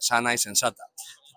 [0.00, 0.84] sana y sensata.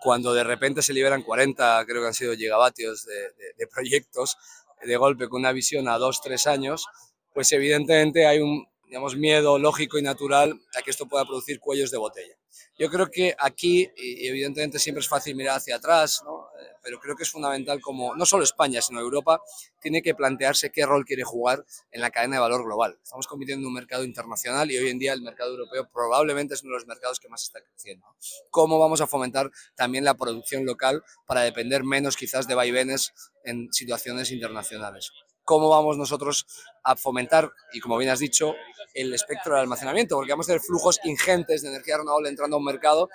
[0.00, 4.36] Cuando de repente se liberan 40, creo que han sido gigavatios de, de proyectos,
[4.82, 6.86] de golpe con una visión a dos, tres años,
[7.34, 11.90] pues evidentemente hay un digamos, miedo lógico y natural a que esto pueda producir cuellos
[11.90, 12.37] de botella.
[12.78, 17.16] Yo creo que aquí, y evidentemente siempre es fácil mirar hacia atrás, eh, pero creo
[17.16, 19.40] que es fundamental como no solo España, sino Europa,
[19.80, 22.98] tiene que plantearse qué rol quiere jugar en la cadena de valor global.
[23.02, 26.62] Estamos compitiendo en un mercado internacional y hoy en día el mercado europeo probablemente es
[26.62, 28.06] uno de los mercados que más está creciendo.
[28.50, 33.12] ¿Cómo vamos a fomentar también la producción local para depender menos quizás de vaivenes
[33.44, 35.12] en situaciones internacionales?
[35.48, 36.46] Cómo vamos nosotros
[36.84, 38.54] a fomentar, y como bien has dicho,
[38.92, 42.58] el espectro del almacenamiento, porque vamos a tener flujos ingentes de energía renovable entrando a
[42.58, 43.08] un mercado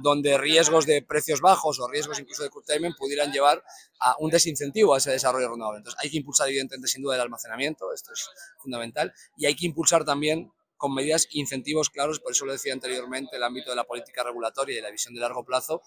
[0.00, 3.64] donde riesgos de precios bajos o riesgos incluso de curtailment pudieran llevar
[3.98, 5.78] a un desincentivo a ese desarrollo renovable.
[5.78, 9.66] Entonces hay que impulsar evidentemente sin duda el almacenamiento, esto es fundamental, y hay que
[9.66, 13.84] impulsar también con medidas incentivos claros, por eso lo decía anteriormente, el ámbito de la
[13.84, 15.82] política regulatoria y la visión de largo plazo,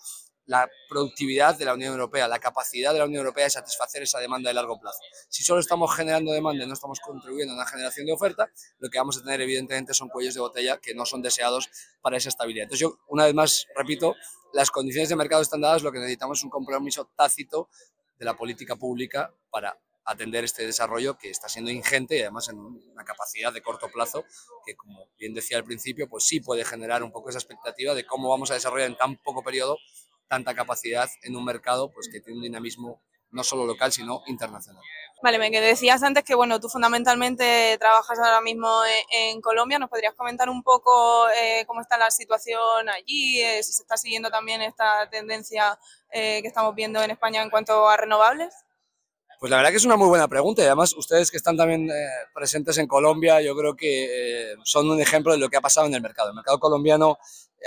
[0.46, 4.20] la productividad de la Unión Europea, la capacidad de la Unión Europea de satisfacer esa
[4.20, 5.00] demanda de largo plazo.
[5.30, 8.90] Si solo estamos generando demanda y no estamos contribuyendo a una generación de oferta, lo
[8.90, 11.70] que vamos a tener evidentemente son cuellos de botella que no son deseados
[12.02, 12.64] para esa estabilidad.
[12.64, 14.16] Entonces yo, una vez más, repito,
[14.54, 17.70] las condiciones de mercado están dadas, lo que necesitamos es un compromiso tácito
[18.18, 22.60] de la política pública para atender este desarrollo que está siendo ingente y además en
[22.60, 24.26] una capacidad de corto plazo
[24.66, 28.06] que, como bien decía al principio, pues sí puede generar un poco esa expectativa de
[28.06, 29.78] cómo vamos a desarrollar en tan poco periodo
[30.34, 34.84] tanta capacidad en un mercado pues, que tiene un dinamismo no solo local, sino internacional.
[35.22, 38.68] Vale, me decías antes que bueno, tú fundamentalmente trabajas ahora mismo
[39.12, 39.80] en, Colombia.
[39.80, 43.42] ¿Nos podrías comentar un poco eh, cómo está la situación allí?
[43.42, 45.80] Eh, si se está siguiendo también esta tendencia
[46.12, 48.54] eh, que estamos viendo en España en cuanto a renovables.
[49.44, 51.90] Pues la verdad que es una muy buena pregunta y además ustedes que están también
[52.34, 55.94] presentes en Colombia, yo creo que son un ejemplo de lo que ha pasado en
[55.94, 56.30] el mercado.
[56.30, 57.18] El mercado colombiano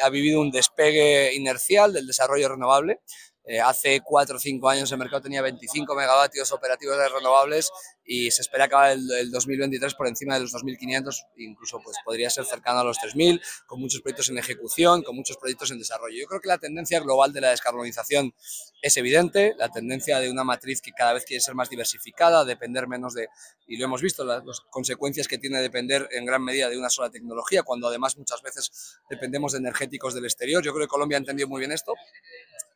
[0.02, 3.02] ha vivido un despegue inercial del desarrollo renovable.
[3.44, 7.70] Eh, hace cuatro o cinco años el mercado tenía 25 megavatios operativos de renovables
[8.06, 12.30] y se espera acabar el, el 2023 por encima de los 2.500, incluso pues podría
[12.30, 16.16] ser cercano a los 3.000, con muchos proyectos en ejecución, con muchos proyectos en desarrollo.
[16.18, 18.34] Yo creo que la tendencia global de la descarbonización
[18.80, 22.86] es evidente, la tendencia de una matriz que cada vez quiere ser más diversificada, depender
[22.86, 23.28] menos de,
[23.66, 26.90] y lo hemos visto, las, las consecuencias que tiene depender en gran medida de una
[26.90, 30.62] sola tecnología, cuando además muchas veces dependemos de energéticos del exterior.
[30.62, 31.94] Yo creo que Colombia ha entendido muy bien esto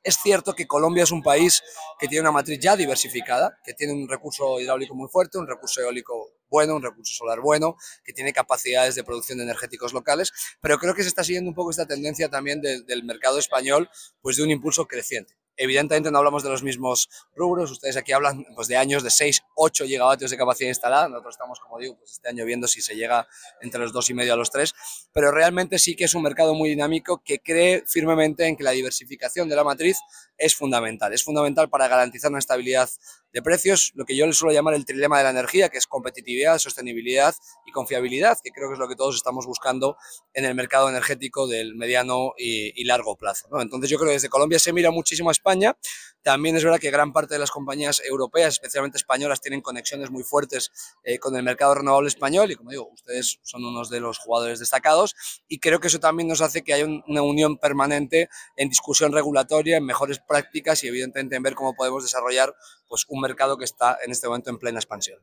[0.03, 1.63] es cierto que Colombia es un país
[1.99, 5.81] que tiene una matriz ya diversificada, que tiene un recurso hidráulico muy fuerte, un recurso
[5.81, 10.79] eólico bueno, un recurso solar bueno, que tiene capacidades de producción de energéticos locales, pero
[10.79, 13.89] creo que se está siguiendo un poco esta tendencia también del mercado español,
[14.21, 15.37] pues de un impulso creciente.
[15.57, 19.43] Evidentemente no hablamos de los mismos rubros, ustedes aquí hablan pues, de años de 6,
[19.63, 22.95] 8 gigavatios de capacidad instalada, nosotros estamos, como digo, pues, este año viendo si se
[22.95, 23.29] llega
[23.61, 24.73] entre los 2,5 a los 3,
[25.13, 28.71] pero realmente sí que es un mercado muy dinámico que cree firmemente en que la
[28.71, 29.99] diversificación de la matriz
[30.39, 32.89] es fundamental, es fundamental para garantizar una estabilidad
[33.33, 35.87] de precios, lo que yo le suelo llamar el trilema de la energía, que es
[35.87, 37.35] competitividad, sostenibilidad
[37.67, 39.97] y confiabilidad, que creo que es lo que todos estamos buscando
[40.35, 43.47] en el mercado energético del mediano y, largo plazo.
[43.61, 45.77] Entonces yo creo que desde Colombia se mira muchísimo a España,
[46.23, 50.23] también es verdad que gran parte de las compañías europeas, especialmente españolas, tienen conexiones muy
[50.23, 50.71] fuertes
[51.03, 54.61] eh, con el mercado renovable español y como digo, ustedes son unos de los jugadores
[54.61, 55.17] destacados
[55.49, 59.77] y creo que eso también nos hace que haya una unión permanente en discusión regulatoria,
[59.77, 62.55] en mejores prácticas y evidentemente en ver cómo podemos desarrollar
[62.89, 65.19] pues, un mercado que está en este momento en plena expansión.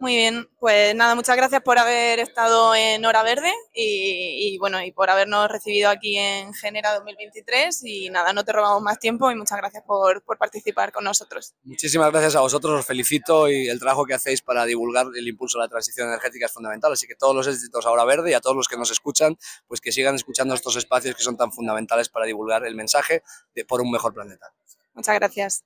[0.00, 4.92] Muy bien, pues nada, muchas gracias por haber estado en Hora Verde y, bueno, y
[4.92, 9.34] por habernos recibido aquí en Genera 2023 y nada, no te robamos más tiempo y
[9.34, 11.54] muchas gracias por, por, participar con nosotros.
[11.64, 15.58] Muchísimas gracias a vosotros, os felicito y el trabajo que hacéis para divulgar el impulso
[15.58, 18.34] a la transición energética es fundamental, así que todos los éxitos a Hora Verde y
[18.34, 19.36] a todos los que nos escuchan,
[19.68, 23.22] pues que sigan escuchando estos espacios que son tan fundamentales para divulgar el mensaje
[23.54, 24.46] de por un mejor planeta.
[24.94, 25.64] Muchas gracias.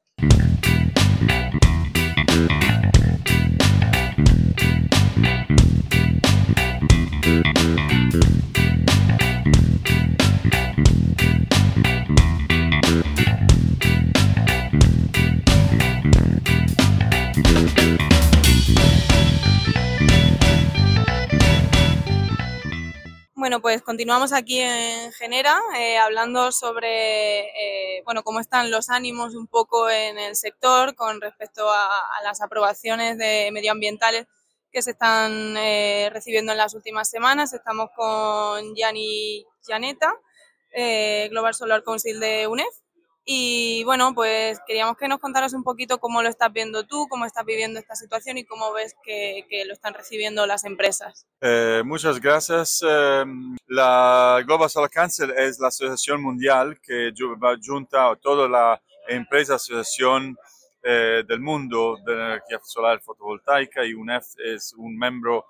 [23.45, 29.35] Bueno, pues continuamos aquí en Genera eh, hablando sobre eh, bueno, cómo están los ánimos
[29.35, 34.29] un poco en el sector con respecto a, las aprobaciones de medioambientales
[34.73, 37.53] que se están eh, recibiendo en las últimas semanas.
[37.53, 39.45] Estamos con Gianni
[40.71, 42.75] eh, Global Solar Council de UNEF.
[43.27, 47.25] Y bueno, pues queríamos que nos contaras un poquito cómo lo estás viendo tú, cómo
[47.25, 51.27] estás viviendo esta situación y cómo ves que, que lo están recibiendo las empresas.
[51.41, 52.85] Eh, muchas gracias.
[52.87, 53.25] Eh,
[53.69, 57.13] la Global Solar Council es la asociación mundial que
[57.67, 60.37] junta a todas las empresas, asociación
[60.83, 65.47] eh, del mundo de energía solar fotovoltaica y UNEF es un miembro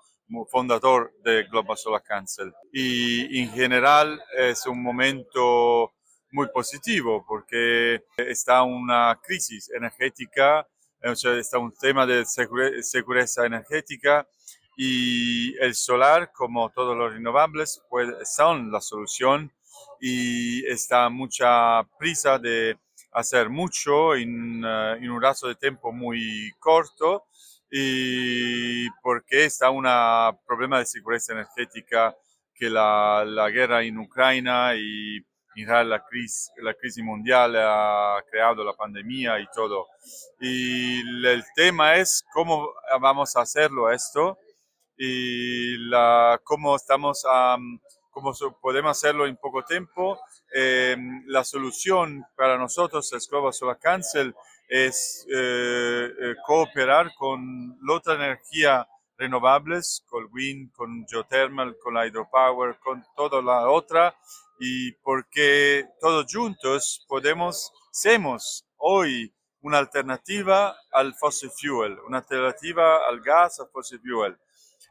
[0.49, 2.53] fundador de Global Solar Council.
[2.71, 5.91] Y en general es un momento
[6.35, 10.67] muy positivo porque está una crisis energética,
[11.01, 14.27] está un tema de seguridad energética
[14.75, 19.49] y el solar, como todos los renovables, pues, son la solución
[20.01, 22.77] y está mucha prisa de
[23.13, 27.27] hacer mucho en, uh, en un rato de tiempo muy corto
[27.71, 29.85] y porque está un
[30.45, 32.13] problema de seguridad energética
[32.53, 35.25] que la, la guerra en Ucrania y
[35.63, 39.87] la crisis, la crisis mundial ha creado la pandemia y todo.
[40.39, 44.37] Y el tema es cómo vamos a hacerlo esto
[44.97, 47.25] y la, cómo estamos
[48.15, 50.17] cómo podemos hacerlo en poco tiempo.
[50.53, 54.33] Em, la solución para nosotros, Escoba Solar Cancel,
[54.69, 58.87] es eh, eh, cooperar con la otra energía
[59.17, 64.15] renovables, con wind, con geothermal, con la hydropower, con toda la otra,
[64.59, 73.21] y porque todos juntos podemos, somos hoy una alternativa al fossil fuel, una alternativa al
[73.21, 74.37] gas, al fossil fuel.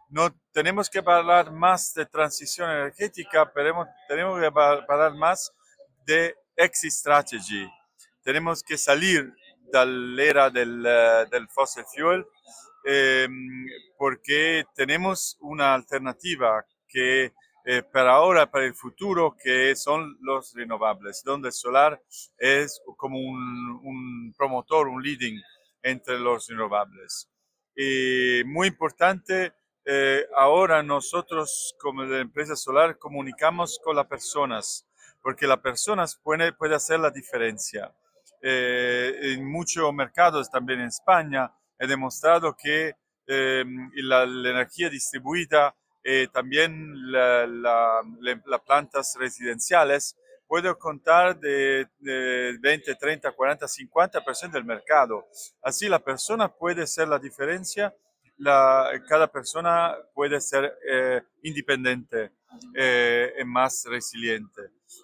[0.08, 5.52] No tenemos que hablar más de transición energética, pero tenemos que hablar más
[6.04, 7.68] de exit strategy.
[8.22, 9.32] Tenemos que salir
[9.72, 12.26] de la era del, eh, del fossil fuel
[12.84, 13.28] eh,
[13.98, 17.32] porque tenemos una alternativa que
[17.66, 22.02] eh, para ahora, para el futuro, que son los renovables, donde el solar
[22.36, 25.40] es como un, un promotor, un leading
[25.82, 27.30] entre los renovables.
[27.74, 29.54] Y muy importante,
[29.86, 34.86] eh, ahora nosotros como la empresa solar comunicamos con las personas,
[35.20, 37.94] porque las personas pueden puede hacer la diferencia.
[38.40, 42.94] Eh, en muchos mercados, también en España, he demostrado que
[43.26, 45.74] la, la energía distribuida
[46.06, 50.14] eh, también las la, plantas residenciales,
[50.46, 51.88] puedo contar de,
[52.60, 55.26] 20, 30, 40, 50% del mercado.
[55.62, 57.94] Así la persona puede ser la diferencia,
[59.08, 62.32] cada persona puede ser eh, independiente
[62.74, 64.60] eh, y más resiliente.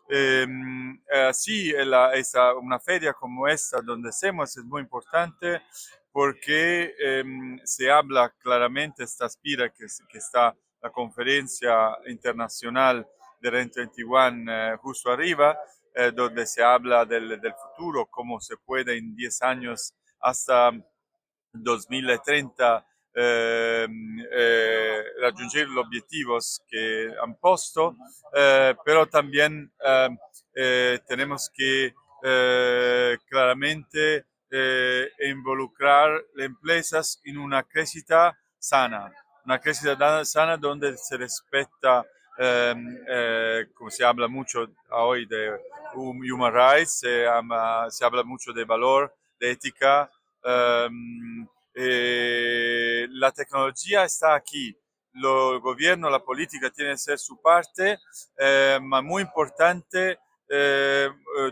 [0.06, 2.12] Em, así, la,
[2.60, 5.62] una feria como esta, donde hacemos, es muy importante
[6.12, 13.06] porque em, se habla claramente, esta aspira que, está la conferencia internacional
[13.40, 15.58] de REN 21 eh, justo arriba,
[15.94, 20.70] eh, donde se habla del, del, futuro, cómo se puede en 10 años hasta
[21.52, 23.88] 2030 eh,
[24.32, 27.96] eh, raggiungere los objetivos que han puesto,
[28.84, 29.72] pero también
[31.08, 31.92] tenemos que
[33.28, 34.26] claramente
[35.20, 39.12] involucrar las empresas en una crecita sana
[39.44, 42.04] una crecida sana donde se respeta,
[42.38, 45.58] em, eh, como se habla mucho hoy de
[45.94, 50.10] human rights, se, habla mucho de valor, de ética.
[50.44, 54.76] Em, eh, la tecnología está aquí.
[55.12, 57.98] El gobierno, la política tiene que ser su parte,
[58.38, 60.18] eh, muy importante,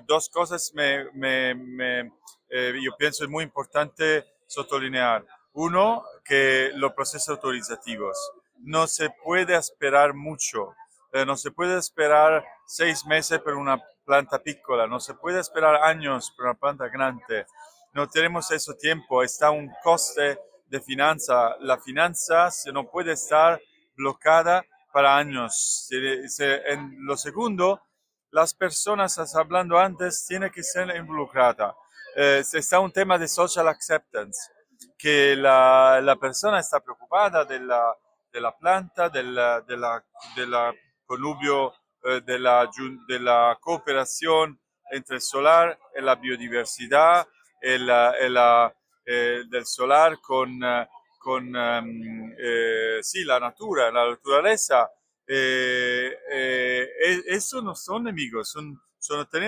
[0.07, 2.13] dos cosas me, me, me
[2.51, 5.25] yo pienso es muy importante sottolinear.
[5.53, 8.17] Uno, que los procesos autorizativos.
[8.59, 10.75] No se puede esperar mucho.
[11.13, 14.87] Eh, no se puede esperar seis meses por una planta pícola.
[14.87, 17.47] No se puede esperar años por una planta grande.
[17.93, 19.23] No tenemos ese tiempo.
[19.23, 21.57] Está un coste de finanza.
[21.61, 23.61] La finanza se no puede estar
[23.97, 25.89] bloqueada para años.
[25.91, 27.83] en lo segundo,
[28.31, 31.75] las personas, hablando antes, tienen que ser involucradas.
[32.21, 34.51] Está un tema de social acceptance
[34.99, 37.97] que la, la persona está preocupada de la,
[38.33, 40.05] de la planta, de la, de la,
[40.35, 40.75] de la
[41.07, 42.69] connubio, eh, de, la,
[43.07, 44.61] de la cooperación
[44.91, 47.29] entre el solar y la biodiversidad,
[47.61, 48.75] el, la
[49.07, 50.89] eh, del solar con, eh,
[51.21, 54.91] con um, eh, sí, la natura, la naturaleza.
[55.25, 58.81] Eh, eh, eso no son enemigos, son,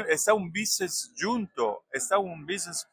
[0.09, 2.88] está un business junto, está un business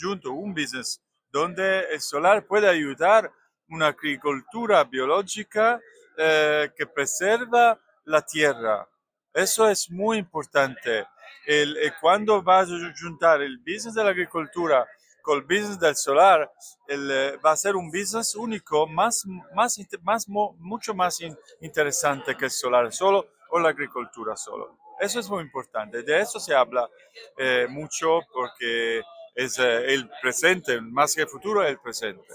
[0.00, 1.00] junto, un business
[1.30, 3.30] donde el solar puede ayudar
[3.68, 5.80] una agricultura biológica
[6.16, 8.88] eh, que preserva la tierra.
[9.32, 11.06] Eso es muy importante.
[11.46, 14.86] el, eh, cuando vas a juntar el business de la agricultura
[15.22, 16.50] con el business del solar,
[16.86, 21.18] el, eh, va a ser un business único, más, más, más, mucho más
[21.60, 24.85] interesante que el solar solo o la agricultura solo.
[25.00, 26.02] Eso es muy importante.
[26.02, 26.88] De eso se habla
[27.36, 29.02] eh, mucho porque
[29.34, 32.34] es el presente, más que el futuro, el presente.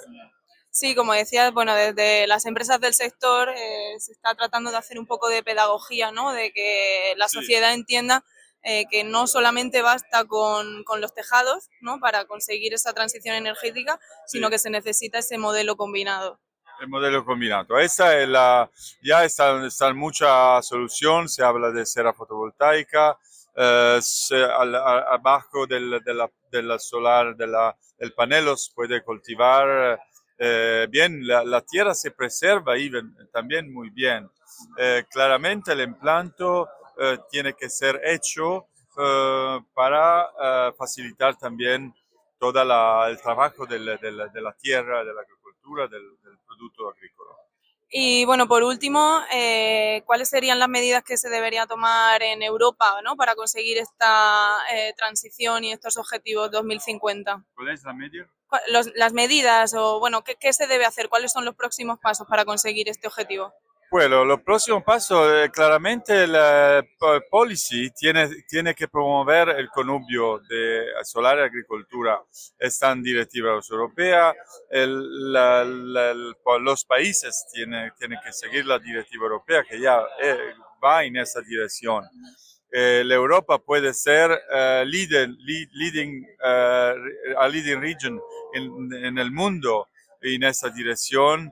[0.69, 4.97] Sí, como decías, bueno, desde las empresas del sector eh, se está tratando de hacer
[4.97, 6.31] un poco de pedagogía, ¿no?
[6.31, 8.23] De que la sociedad entienda
[8.63, 11.99] eh, que no solamente basta con, con, los tejados, ¿no?
[11.99, 16.39] Para conseguir esa transición energética, sino que se necesita ese modelo combinado.
[16.81, 17.77] El modelo combinado.
[17.77, 18.67] Esta es la,
[19.03, 23.19] ya está, está mucha solución, se habla de cera fotovoltaica,
[23.55, 23.99] eh,
[25.11, 30.01] abajo del, de la, solar, de la, del panel, puede cultivar
[30.39, 32.89] eh, bien, la, tierra se preserva y
[33.31, 34.27] también muy bien.
[34.75, 36.67] Eh, claramente el implanto
[37.29, 38.67] tiene que ser hecho
[39.73, 41.93] para facilitar también
[42.39, 42.61] todo
[43.07, 43.97] el trabajo de la,
[44.59, 45.40] tierra, de la agricultura,
[45.89, 47.31] del, producto agrícola.
[47.93, 49.19] Y bueno, por último,
[50.05, 53.17] ¿cuáles serían las medidas que se debería tomar en Europa ¿no?
[53.17, 54.57] para conseguir esta
[54.95, 57.43] transición y estos objetivos 2050?
[57.53, 58.29] ¿Cuál es la media?
[58.95, 61.09] las medidas o, bueno, ¿qué, se debe hacer?
[61.09, 63.53] ¿Cuáles son los próximos pasos para conseguir este objetivo?
[63.91, 66.81] Bueno, los próximos pasos, eh, claramente la
[67.29, 72.23] policy tiene, tiene que promover el connubio de solar y agricultura.
[72.57, 74.33] Están directivas europeas,
[76.61, 80.37] los países tienen, tienen que seguir la directiva europea que ya eh,
[80.81, 82.05] va en esa dirección.
[82.71, 85.35] Eh, la Europa puede ser uh, leading,
[85.73, 88.21] leading, a leading region
[88.53, 89.89] en, el mundo
[90.21, 91.51] en esa dirección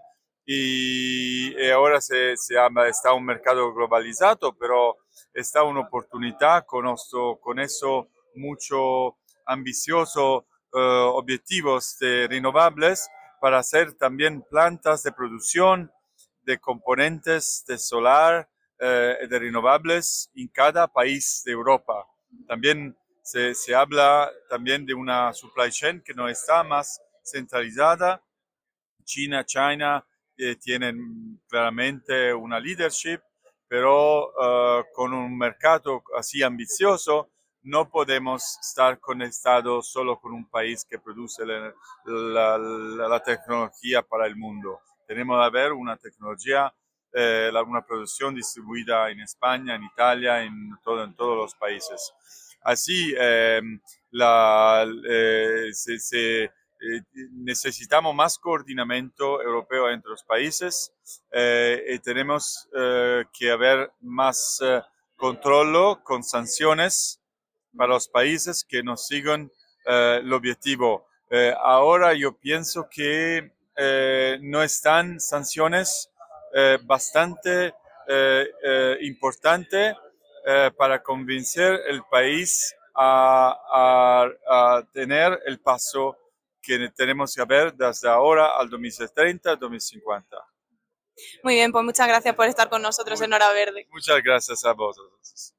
[0.51, 2.55] y, ahora se, se
[2.87, 4.97] está un mercado globalizado, pero
[5.31, 6.91] está una oportunidad con,
[7.39, 13.07] con eso mucho ambicioso objetivos de renovables
[13.39, 15.91] para hacer también plantas de producción
[16.41, 22.07] de componentes de solar, eh, de renovables en cada país de Europa.
[22.47, 28.23] También se, se, habla también de una supply chain que no está más centralizada.
[29.03, 30.03] China, China
[30.39, 33.19] eh, tienen claramente una leadership,
[33.67, 37.29] pero eh, con un mercado así ambicioso
[37.63, 41.73] no podemos estar conectados solo con un país que produce la,
[42.05, 44.79] la, la tecnología para el mundo.
[45.05, 46.73] Tenemos que haber una tecnología
[47.13, 52.13] eh, una producción distribuida en España, en Italia, en, todo, en todos los países.
[52.61, 53.79] Así, em,
[54.11, 55.69] la, eh,
[56.81, 57.01] eh,
[57.31, 60.93] necesitamos más coordinamiento europeo entre los países
[61.31, 62.67] y tenemos
[63.37, 64.59] que haber más
[65.15, 67.21] control con sanciones
[67.75, 69.51] para los países que nos sigan
[69.85, 71.07] el objetivo.
[71.61, 73.51] ahora yo pienso que
[74.41, 76.09] no están sanciones
[76.51, 77.75] eh, bastante
[78.07, 79.95] eh, eh, importante
[80.77, 86.17] para convencer el país a, a, tener el paso
[86.69, 90.37] que tenemos que ver desde ahora al 2030, 2050.
[91.43, 93.87] Muy bien, pues muchas gracias por estar con nosotros en Hora Verde.
[93.89, 95.55] Muchas gracias a vosotros.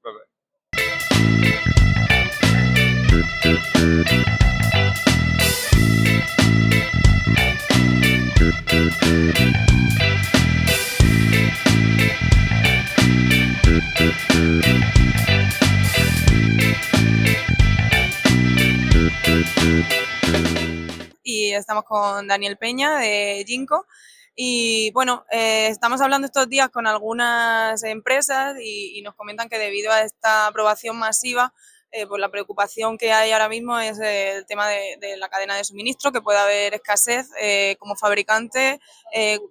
[21.49, 23.87] Estamos con Daniel Peña de Ginkgo.
[24.35, 29.93] Y bueno, eh, estamos hablando estos días con algunas empresas y, nos comentan que debido
[29.93, 31.53] a esta aprobación masiva,
[31.93, 35.65] eh, pues la preocupación que hay ahora mismo es el tema de, la cadena de
[35.65, 38.81] suministro, que puede haber escasez eh, como fabricante.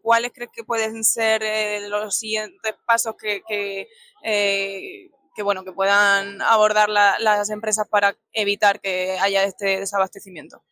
[0.02, 1.44] ¿Cuáles crees que pueden ser
[1.90, 9.44] los siguientes pasos que, que, bueno, que puedan abordar las empresas para evitar que haya
[9.44, 10.64] este desabastecimiento?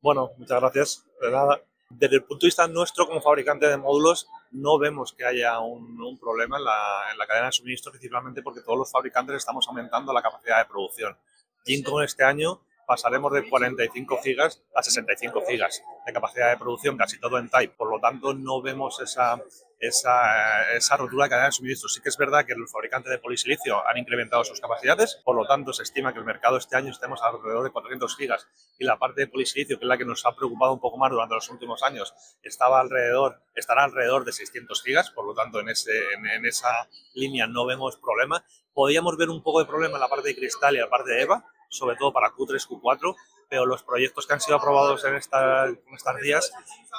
[0.00, 1.04] Bueno, muchas gracias.
[1.20, 1.60] De nada.
[1.90, 6.18] Desde el punto de vista nuestro como fabricante de módulos, no vemos que haya un,
[6.18, 10.58] problema en la, cadena de suministro, principalmente porque todos los fabricantes estamos aumentando la capacidad
[10.58, 11.16] de producción.
[11.64, 17.18] Ginkgo este año pasaremos de 45 gigas a 65 gigas de capacidad de producción, casi
[17.18, 17.74] todo en Type.
[17.76, 19.42] Por lo tanto, no vemos esa,
[19.78, 21.88] esa, esa rotura de cadena de suministro.
[21.88, 25.46] Sí que es verdad que los fabricantes de polisilicio han incrementado sus capacidades, por lo
[25.46, 28.48] tanto se estima que el mercado este año estemos alrededor de 400 gigas
[28.78, 31.10] y la parte de polisilicio, que es la que nos ha preocupado un poco más
[31.10, 32.12] durante los últimos años,
[32.42, 37.46] estaba alrededor, estará alrededor de 600 gigas, por lo tanto en, ese, en, esa línea
[37.46, 38.44] no vemos problema.
[38.72, 41.22] Podríamos ver un poco de problema en la parte de cristal y la parte de
[41.22, 43.14] EVA, sobre todo para Q3, Q4,
[43.48, 46.52] pero los proyectos que han sido aprobados en, esta, en estos días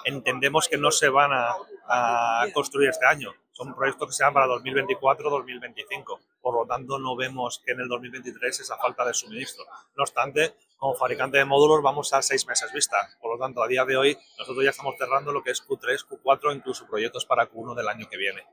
[0.06, 1.56] entendemos que no se van a,
[1.88, 3.34] a construir este año.
[3.52, 6.20] Son proyectos que sean para 2024-2025.
[6.41, 9.66] Por lo tanto, no vemos que en el 2023 esa falta de suministro.
[9.97, 12.95] No obstante, como fabricante de módulos vamos a seis meses vista.
[13.20, 16.08] Por lo tanto, a día de hoy nosotros ya estamos cerrando lo que es Q3,
[16.08, 18.45] Q4, incluso proyectos para Q1 del año que viene.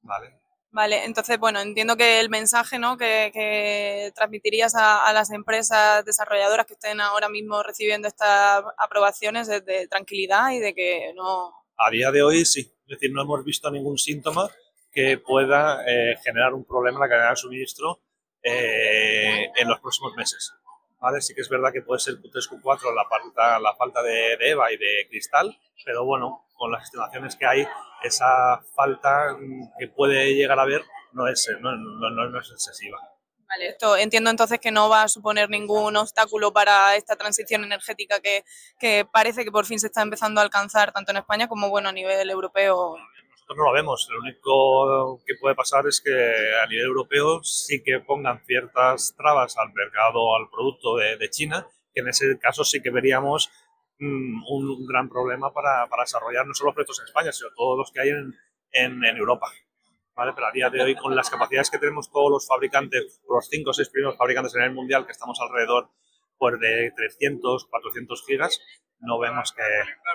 [0.00, 0.40] ¿Vale?
[0.76, 2.98] Vale, entonces, bueno, entiendo que el mensaje ¿no?
[2.98, 9.88] que, transmitirías a, las empresas desarrolladoras que estén ahora mismo recibiendo estas aprobaciones es de
[9.88, 11.50] tranquilidad y de que no...
[11.78, 14.50] A día de hoy sí, es decir, no hemos visto ningún síntoma
[14.92, 18.02] que pueda eh, generar un problema en la cadena de suministro
[18.42, 20.52] eh, en los próximos meses.
[21.00, 21.20] ¿Vale?
[21.20, 24.50] Sí que es verdad que puede ser Q3, Q4 la falta, la falta de, de
[24.50, 27.66] EVA y de cristal, pero bueno, con las estimaciones que hay,
[28.02, 29.36] esa falta
[29.78, 30.82] que puede llegar a haber
[31.12, 32.98] no es, no, no, no es excesiva.
[33.48, 38.18] Vale, esto entiendo entonces que no va a suponer ningún obstáculo para esta transición energética
[38.20, 38.44] que,
[38.78, 41.88] que, parece que por fin se está empezando a alcanzar tanto en España como bueno
[41.88, 42.96] a nivel europeo.
[43.48, 44.08] No lo vemos.
[44.10, 49.56] Lo único que puede pasar es que a nivel europeo sí que pongan ciertas trabas
[49.56, 53.50] al mercado, al producto de, China, que en ese caso sí que veríamos
[53.98, 57.90] Mm, un, gran problema para, para, desarrollar no solo proyectos en España, sino todos los
[57.90, 58.34] que hay en,
[58.72, 59.50] en, Europa.
[60.14, 60.32] ¿Vale?
[60.34, 63.70] Pero a día de hoy, con las capacidades que tenemos todos los fabricantes, los 5
[63.70, 65.90] o 6 primeros fabricantes en el mundial, que estamos alrededor
[66.38, 68.60] pues, de 300, 400 gigas,
[68.98, 69.62] no vemos que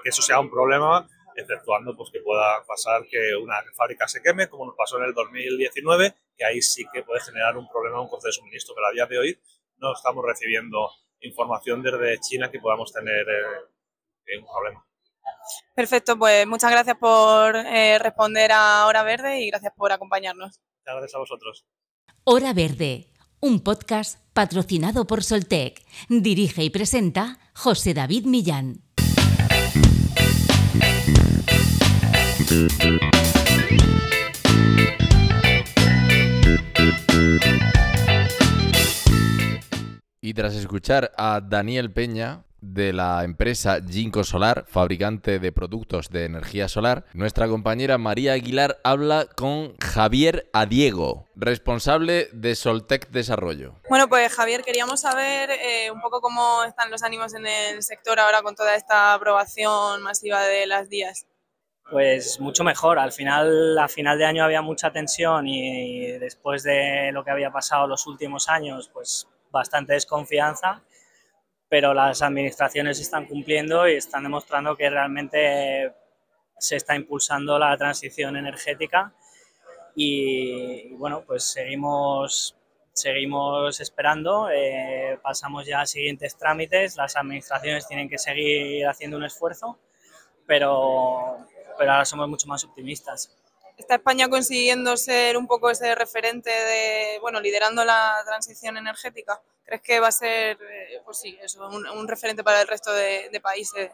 [0.10, 4.66] eso sea un problema, exceptuando pues, que pueda pasar que una fábrica se queme, como
[4.66, 8.30] nos pasó en el 2019, que ahí sí que puede generar un problema, un coste
[8.30, 9.40] de suministro, pero a día de hoy
[9.78, 10.90] no estamos recibiendo
[11.22, 14.86] información desde China que podamos tener eh, un problema.
[15.76, 20.60] Perfecto, pues muchas gracias por eh, responder a Hora Verde y gracias por acompañarnos.
[20.80, 21.66] Muchas gracias a vosotros.
[22.24, 23.08] Hora Verde,
[23.40, 25.82] un podcast patrocinado por Soltec.
[26.10, 28.91] Dirige y presenta José David Millán.
[32.52, 32.58] Y
[40.34, 46.68] tras escuchar a Daniel Peña de la empresa Ginkgo Solar, fabricante de productos de energía
[46.68, 53.76] solar, nuestra compañera María Aguilar habla con Javier Adiego, responsable de Soltec Desarrollo.
[53.90, 58.20] Bueno, pues Javier, queríamos saber eh, un poco cómo están los ánimos en el sector
[58.20, 61.28] ahora con toda esta aprobación masiva de las días.
[61.90, 63.00] Pues mucho mejor.
[63.00, 67.52] Al final, a final de año había mucha tensión y después de lo que había
[67.52, 70.82] pasado los últimos años, pues bastante desconfianza,
[71.70, 75.94] pero las administraciones están cumpliendo y están demostrando que realmente
[76.58, 79.14] se está impulsando la transición energética.
[79.96, 82.56] Y, bueno, pues seguimos,
[82.94, 89.26] seguimos esperando, eh, pasamos ya a siguientes trámites, las administraciones tienen que seguir haciendo un
[89.26, 89.80] esfuerzo,
[90.48, 91.46] pero,
[91.82, 93.36] pero ahora somos mucho más optimistas.
[93.76, 99.42] ¿Está España consiguiendo ser un poco ese referente de, bueno, liderando la transición energética?
[99.66, 103.40] ¿Crees que va a ser, eh, pues sí, eso, un, referente para el resto de,
[103.42, 103.90] países?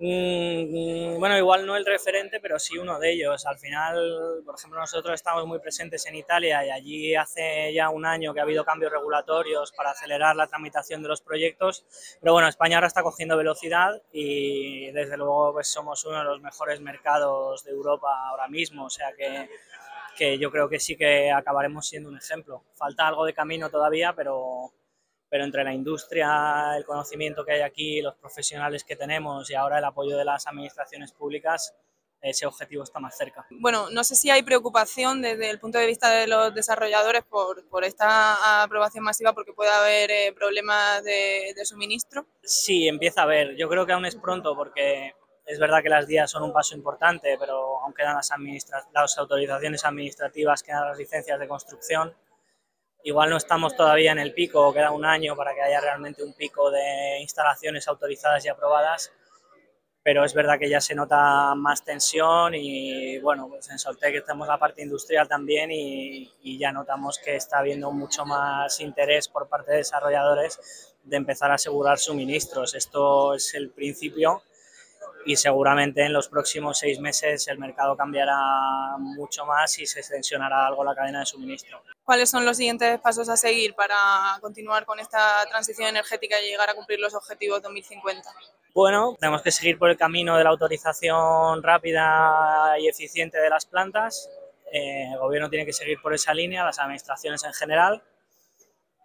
[0.00, 3.44] Mm, bueno, igual no el referente, pero sí uno de ellos.
[3.46, 8.06] Al final, por ejemplo, nosotros estamos muy presentes en Italia y allí hace ya un
[8.06, 11.84] año que ha habido cambios regulatorios para acelerar la tramitación de los proyectos.
[12.20, 16.40] Pero bueno, España ahora está cogiendo velocidad y desde luego pues somos uno de los
[16.40, 18.84] mejores mercados de Europa ahora mismo.
[18.84, 19.50] O sea que,
[20.16, 22.62] que yo creo que sí que acabaremos siendo un ejemplo.
[22.74, 24.72] Falta algo de camino todavía, pero,
[25.28, 29.78] pero entre la industria, el conocimiento que hay aquí, los profesionales que tenemos y ahora
[29.78, 31.74] el apoyo de las administraciones públicas,
[32.20, 33.46] ese objetivo está más cerca.
[33.50, 37.68] Bueno, no sé si hay preocupación desde el punto de vista de los desarrolladores por,
[37.68, 42.26] por esta aprobación masiva porque puede haber eh, problemas de, de, suministro.
[42.42, 43.54] Sí, empieza a haber.
[43.56, 45.14] Yo creo que aún es pronto porque
[45.46, 48.30] es verdad que las días son un paso importante, pero aún quedan las,
[48.92, 52.14] las autorizaciones administrativas, quedan las licencias de construcción
[53.08, 56.34] Igual no estamos todavía en el pico, queda un año para que haya realmente un
[56.34, 59.10] pico de instalaciones autorizadas y aprobadas,
[60.02, 64.46] pero es verdad que ya se nota más tensión y bueno, pues en Soltec estamos
[64.46, 69.48] la parte industrial también y, y ya notamos que está habiendo mucho más interés por
[69.48, 72.74] parte de desarrolladores de empezar a asegurar suministros.
[72.74, 74.42] Esto es el principio
[75.28, 80.66] y seguramente en los próximos seis meses el mercado cambiará mucho más y se extensionará
[80.66, 81.82] algo la cadena de suministro.
[82.02, 83.94] ¿Cuáles son los siguientes pasos a seguir para
[84.40, 88.26] continuar con esta transición energética y llegar a cumplir los objetivos 2050?
[88.72, 93.66] Bueno, tenemos que seguir por el camino de la autorización rápida y eficiente de las
[93.66, 94.30] plantas.
[94.72, 98.02] Eh, el gobierno tiene que seguir por esa línea, las administraciones en general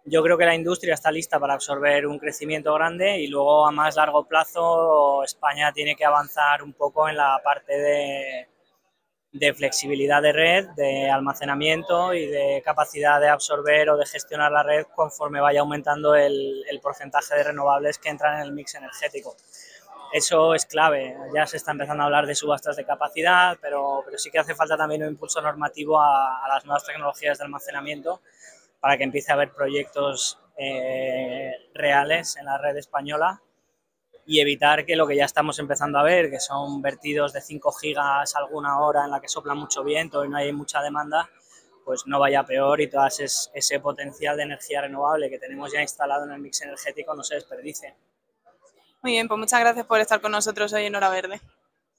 [0.04, 3.70] yo creo que la industria está lista para absorber un crecimiento grande y luego a
[3.70, 8.48] más largo plazo España tiene que avanzar un poco en la parte de,
[9.32, 14.62] de flexibilidad de red, de almacenamiento y de capacidad de absorber o de gestionar la
[14.62, 19.34] red conforme vaya aumentando el, el porcentaje de renovables que entran en el mix energético.
[20.12, 21.16] Eso es clave.
[21.34, 24.54] Ya se está empezando a hablar de subastas de capacidad, pero, pero sí que hace
[24.54, 28.20] falta también un impulso normativo a, a las nuevas tecnologías de almacenamiento
[28.84, 33.40] para que empiece a haber proyectos eh, reales en la red española
[34.26, 37.72] y evitar que lo que ya estamos empezando a ver, que son vertidos de 5
[37.72, 41.30] gigas alguna hora en la que sopla mucho viento y no hay mucha demanda,
[41.82, 46.26] pues no vaya peor y todo ese, potencial de energía renovable que tenemos ya instalado
[46.26, 47.96] en el mix energético no se desperdice.
[49.02, 51.40] Muy bien, pues muchas gracias por estar con nosotros hoy en Hora Verde.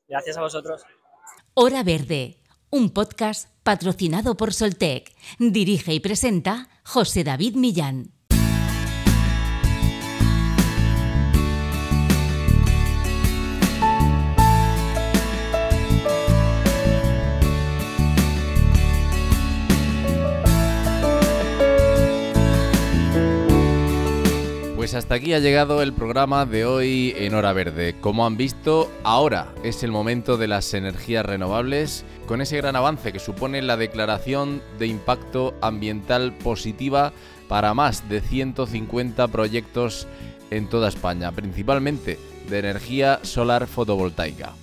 [0.07, 0.85] Gracias a vosotros.
[1.55, 2.37] Hora Verde,
[2.75, 5.13] un podcast patrocinado por Soltec.
[5.39, 8.11] Dirige y presenta José David Millán.
[24.75, 27.95] Pues hasta aquí ha llegado el programa de hoy en Hora Verde.
[27.99, 33.13] Como han visto, ahora es el momento de las energías renovables, con ese gran avance
[33.13, 37.13] que supone la declaración de impacto ambiental positiva
[37.47, 40.07] para más de 150 proyectos
[40.51, 42.19] en toda España, principalmente
[42.49, 44.53] de energía solar fotovoltaica.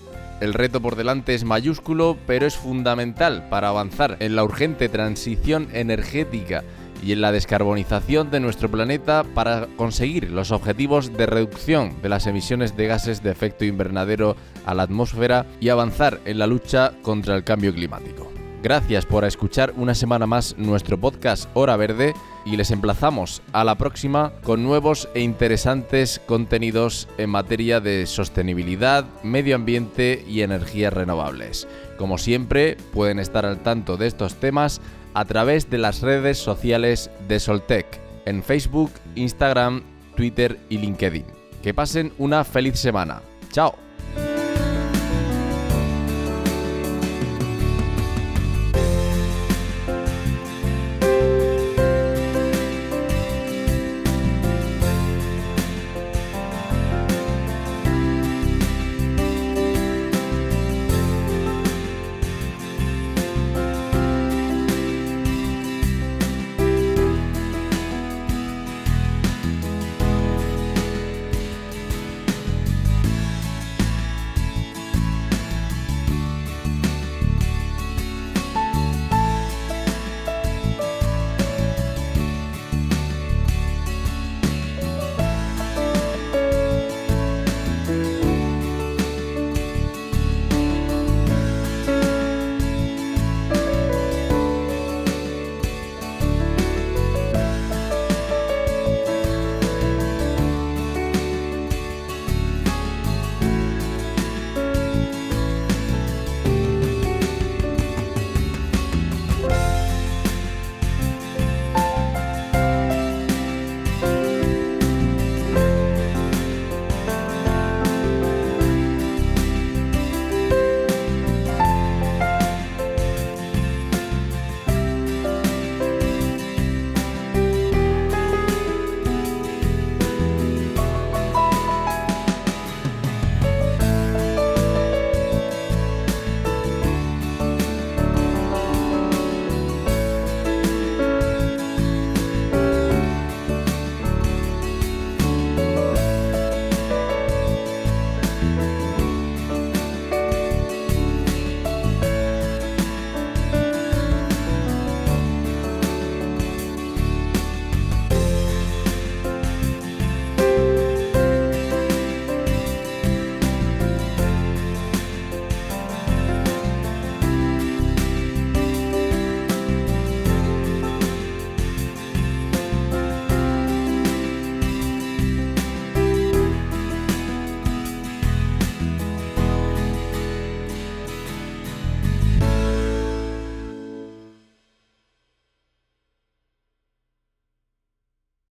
[0.41, 5.69] El reto por delante es mayúsculo, pero es fundamental para avanzar en la urgente transición
[5.73, 6.65] energética
[7.03, 12.27] y en la descarbonización de nuestro planeta para conseguir los objetivos de reducción de las
[12.27, 17.35] emisiones de gases de efecto invernadero a la atmósfera y avanzar en la lucha contra
[17.35, 18.33] el cambio climático.
[18.63, 23.77] Gracias por escuchar una semana más nuestro podcast Hora Verde y les emplazamos a la
[23.77, 31.67] próxima con nuevos e interesantes contenidos en materia de sostenibilidad, medio ambiente y energías renovables.
[31.99, 34.81] Como siempre, pueden estar al tanto de estos temas
[35.15, 37.87] a través de las redes sociales de Soltec,
[38.25, 39.83] en Facebook, Instagram,
[40.17, 41.25] Twitter y LinkedIn.
[41.63, 43.23] Que pasen una feliz semana.
[43.51, 43.82] ¡Chao!